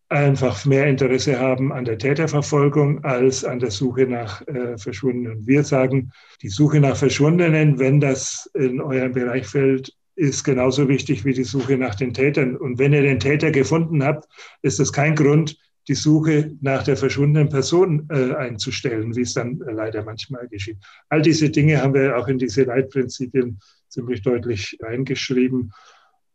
[0.09, 5.47] einfach mehr Interesse haben an der Täterverfolgung als an der Suche nach äh, Verschwundenen.
[5.47, 6.11] Wir sagen,
[6.43, 11.45] die Suche nach Verschwundenen, wenn das in euren Bereich fällt, ist genauso wichtig wie die
[11.45, 12.57] Suche nach den Tätern.
[12.57, 14.29] Und wenn ihr den Täter gefunden habt,
[14.63, 15.57] ist das kein Grund,
[15.89, 20.79] die Suche nach der verschwundenen Person äh, einzustellen, wie es dann äh, leider manchmal geschieht.
[21.09, 23.59] All diese Dinge haben wir auch in diese Leitprinzipien
[23.89, 25.73] ziemlich deutlich eingeschrieben.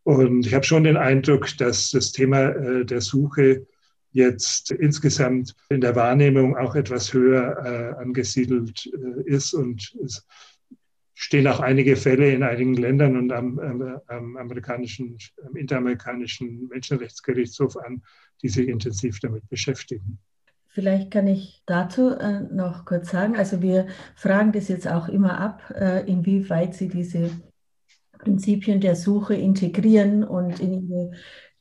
[0.03, 3.65] Und ich habe schon den Eindruck, dass das Thema äh, der Suche
[4.11, 9.53] jetzt insgesamt in der Wahrnehmung auch etwas höher äh, angesiedelt äh, ist.
[9.53, 10.25] Und es
[11.15, 17.77] stehen auch einige Fälle in einigen Ländern und am, am, am amerikanischen, am interamerikanischen Menschenrechtsgerichtshof
[17.77, 18.03] an,
[18.41, 20.19] die sich intensiv damit beschäftigen.
[20.67, 25.39] Vielleicht kann ich dazu äh, noch kurz sagen, also wir fragen das jetzt auch immer
[25.39, 27.31] ab, äh, inwieweit Sie diese
[28.19, 31.11] Prinzipien der Suche integrieren und in, ihre,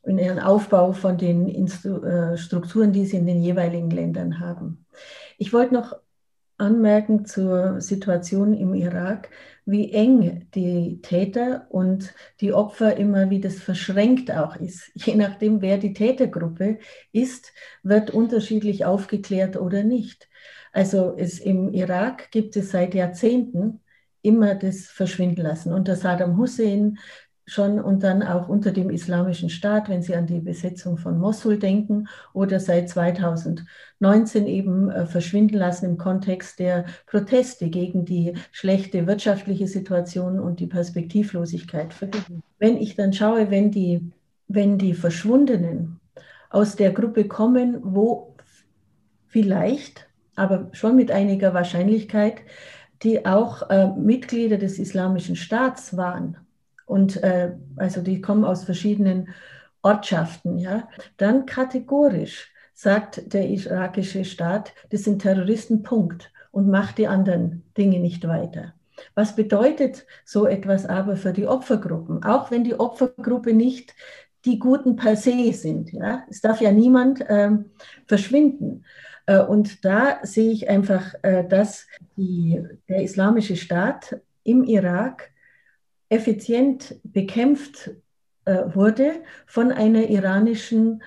[0.03, 4.85] in ihren Aufbau von den Instru äh, Strukturen, die sie in den jeweiligen Ländern haben.
[5.37, 5.95] Ich wollte noch
[6.57, 9.29] anmerken zur Situation im Irak,
[9.65, 14.91] wie eng die Täter und die Opfer immer, wie das verschränkt auch ist.
[14.95, 16.79] Je nachdem, wer die Tätergruppe
[17.11, 17.51] ist,
[17.83, 20.29] wird unterschiedlich aufgeklärt oder nicht.
[20.71, 23.81] Also es, im Irak gibt es seit Jahrzehnten
[24.21, 25.71] immer das verschwinden lassen.
[25.71, 26.97] Unter Saddam Hussein
[27.45, 31.59] schon und dann auch unter dem Islamischen Staat, wenn Sie an die Besetzung von Mosul
[31.59, 39.05] denken oder seit 2019 eben äh, verschwinden lassen im Kontext der Proteste gegen die schlechte
[39.05, 41.93] wirtschaftliche Situation und die Perspektivlosigkeit.
[42.57, 44.11] Wenn ich dann schaue, wenn die,
[44.47, 45.99] wenn die Verschwundenen
[46.49, 48.35] aus der Gruppe kommen, wo
[49.27, 52.37] vielleicht, aber schon mit einiger Wahrscheinlichkeit
[53.03, 56.37] die auch äh, Mitglieder des Islamischen Staats waren.
[56.85, 59.29] Und äh, also die kommen aus verschiedenen
[59.81, 60.87] Ortschaften, ja.
[61.17, 67.99] Dann kategorisch sagt der irakische Staat, das sind Terroristen, Punkt, und macht die anderen Dinge
[67.99, 68.73] nicht weiter.
[69.13, 72.23] Was bedeutet so etwas aber für die Opfergruppen?
[72.23, 73.93] Auch wenn die Opfergruppe nicht
[74.45, 75.91] die Guten per se sind.
[75.91, 76.23] Ja?
[76.29, 77.71] Es darf ja niemand ähm,
[78.07, 78.85] verschwinden.
[79.25, 85.31] Äh, und da sehe ich einfach, äh, dass die, der islamische Staat im Irak
[86.09, 87.91] effizient bekämpft
[88.45, 91.01] äh, wurde von einer iranischen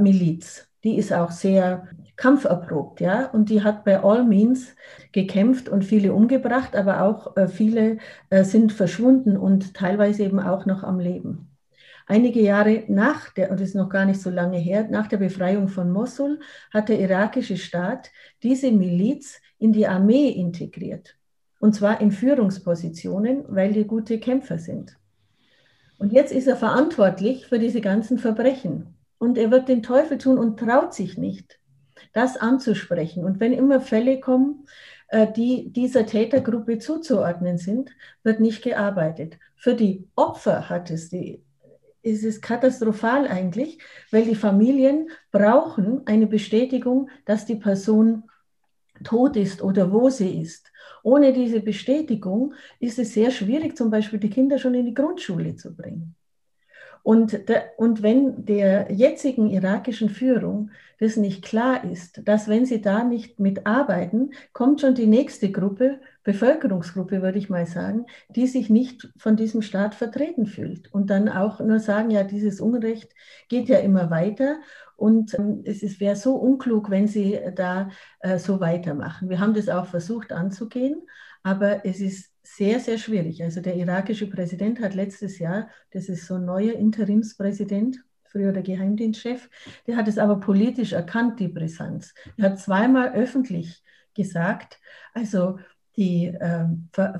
[0.00, 0.70] Miliz.
[0.84, 1.86] Die ist auch sehr
[2.16, 4.74] kampferprobt, ja, und die hat bei all means
[5.12, 7.98] gekämpft und viele umgebracht, aber auch viele
[8.30, 11.50] sind verschwunden und teilweise eben auch noch am Leben.
[12.06, 15.16] Einige Jahre nach der, und das ist noch gar nicht so lange her, nach der
[15.18, 16.38] Befreiung von Mosul
[16.72, 18.10] hat der irakische Staat
[18.42, 21.16] diese Miliz in die Armee integriert.
[21.58, 24.96] Und zwar in Führungspositionen, weil die gute Kämpfer sind.
[25.98, 28.94] Und jetzt ist er verantwortlich für diese ganzen Verbrechen.
[29.18, 31.58] Und er wird den Teufel tun und traut sich nicht,
[32.12, 33.24] das anzusprechen.
[33.24, 34.66] Und wenn immer Fälle kommen,
[35.08, 37.90] äh, die dieser Tätergruppe zuzuordnen sind,
[38.22, 39.38] wird nicht gearbeitet.
[39.56, 41.42] Für die Opfer hat es die
[42.02, 43.80] ist es katastrophal eigentlich,
[44.12, 48.22] weil die Familien brauchen eine Bestätigung, dass die Person
[49.02, 50.70] tot ist oder wo sie ist.
[51.06, 55.54] Ohne diese Bestätigung ist es sehr schwierig, zum Beispiel die Kinder schon in die Grundschule
[55.54, 56.16] zu bringen.
[57.04, 62.80] Und, der, und wenn der jetzigen irakischen Führung das nicht klar ist, dass wenn sie
[62.80, 68.68] da nicht mitarbeiten, kommt schon die nächste Gruppe, Bevölkerungsgruppe würde ich mal sagen, die sich
[68.68, 73.14] nicht von diesem Staat vertreten fühlt und dann auch nur sagen, ja, dieses Unrecht
[73.48, 74.56] geht ja immer weiter
[74.96, 79.30] und ähm, es wäre so unklug, wenn sie da äh, so weitermachen.
[79.30, 81.00] Wir haben das auch versucht anzugehen,
[81.44, 83.44] aber es ist sehr, sehr schwierig.
[83.44, 88.64] Also der irakische Präsident hat letztes Jahr, das ist so ein neuer Interimspräsident, früher der
[88.64, 89.48] Geheimdienstchef,
[89.86, 92.14] der hat es aber politisch erkannt, die Brisanz.
[92.36, 94.80] Er hat zweimal öffentlich gesagt,
[95.14, 95.58] also
[95.96, 96.66] die äh,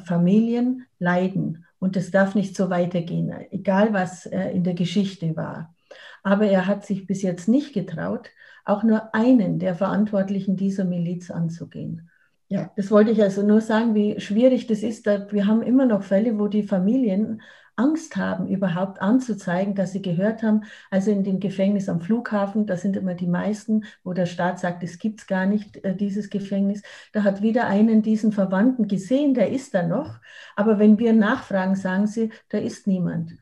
[0.05, 5.74] Familien leiden und es darf nicht so weitergehen, egal was äh, in der Geschichte war.
[6.22, 8.31] Aber er hat sich bis jetzt nicht getraut,
[8.64, 12.11] auch nur einen der Verantwortlichen dieser Miliz anzugehen.
[12.49, 15.07] Ja, das wollte ich also nur sagen, wie schwierig das ist.
[15.07, 17.43] Wir haben immer noch Fälle, wo die Familien
[17.77, 20.64] Angst haben, überhaupt anzuzeigen, dass sie gehört haben.
[20.91, 24.83] Also in dem Gefängnis am Flughafen, da sind immer die meisten, wo der Staat sagt,
[24.83, 26.83] es gibt es gar nicht, äh, dieses Gefängnis.
[27.12, 30.18] Da hat wieder einen diesen Verwandten gesehen, der ist da noch.
[30.57, 33.33] Aber wenn wir nachfragen, sagen sie, da ist niemand.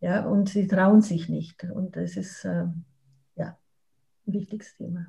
[0.00, 1.64] Ja, und sie trauen sich nicht.
[1.64, 2.66] Und das ist äh,
[3.36, 3.58] ja
[4.26, 5.06] ein wichtiges Thema.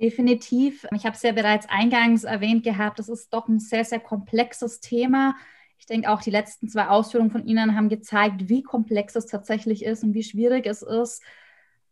[0.00, 0.86] Definitiv.
[0.94, 4.80] Ich habe es ja bereits eingangs erwähnt gehabt, das ist doch ein sehr, sehr komplexes
[4.80, 5.34] Thema.
[5.78, 9.84] Ich denke auch, die letzten zwei Ausführungen von Ihnen haben gezeigt, wie komplex es tatsächlich
[9.84, 11.22] ist und wie schwierig es ist,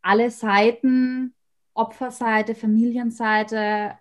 [0.02, 1.34] alle Seiten,
[1.74, 3.98] Opferseite, Familienseite,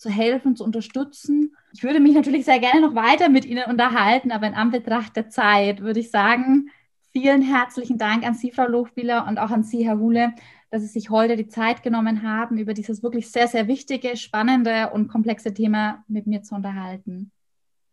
[0.00, 1.54] zu helfen, zu unterstützen.
[1.74, 5.28] Ich würde mich natürlich sehr gerne noch weiter mit Ihnen unterhalten, aber in Anbetracht der
[5.28, 6.70] Zeit würde ich sagen,
[7.12, 10.32] vielen herzlichen Dank an Sie, Frau Lochbieler, und auch an Sie, Herr Hule,
[10.70, 14.90] dass Sie sich heute die Zeit genommen haben, über dieses wirklich sehr, sehr wichtige, spannende
[14.90, 17.30] und komplexe Thema mit mir zu unterhalten.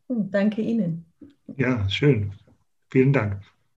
[0.10, 1.06] Danke Ihnen.
[1.58, 2.34] Ja, schön.
[2.90, 3.44] Vielen Dank.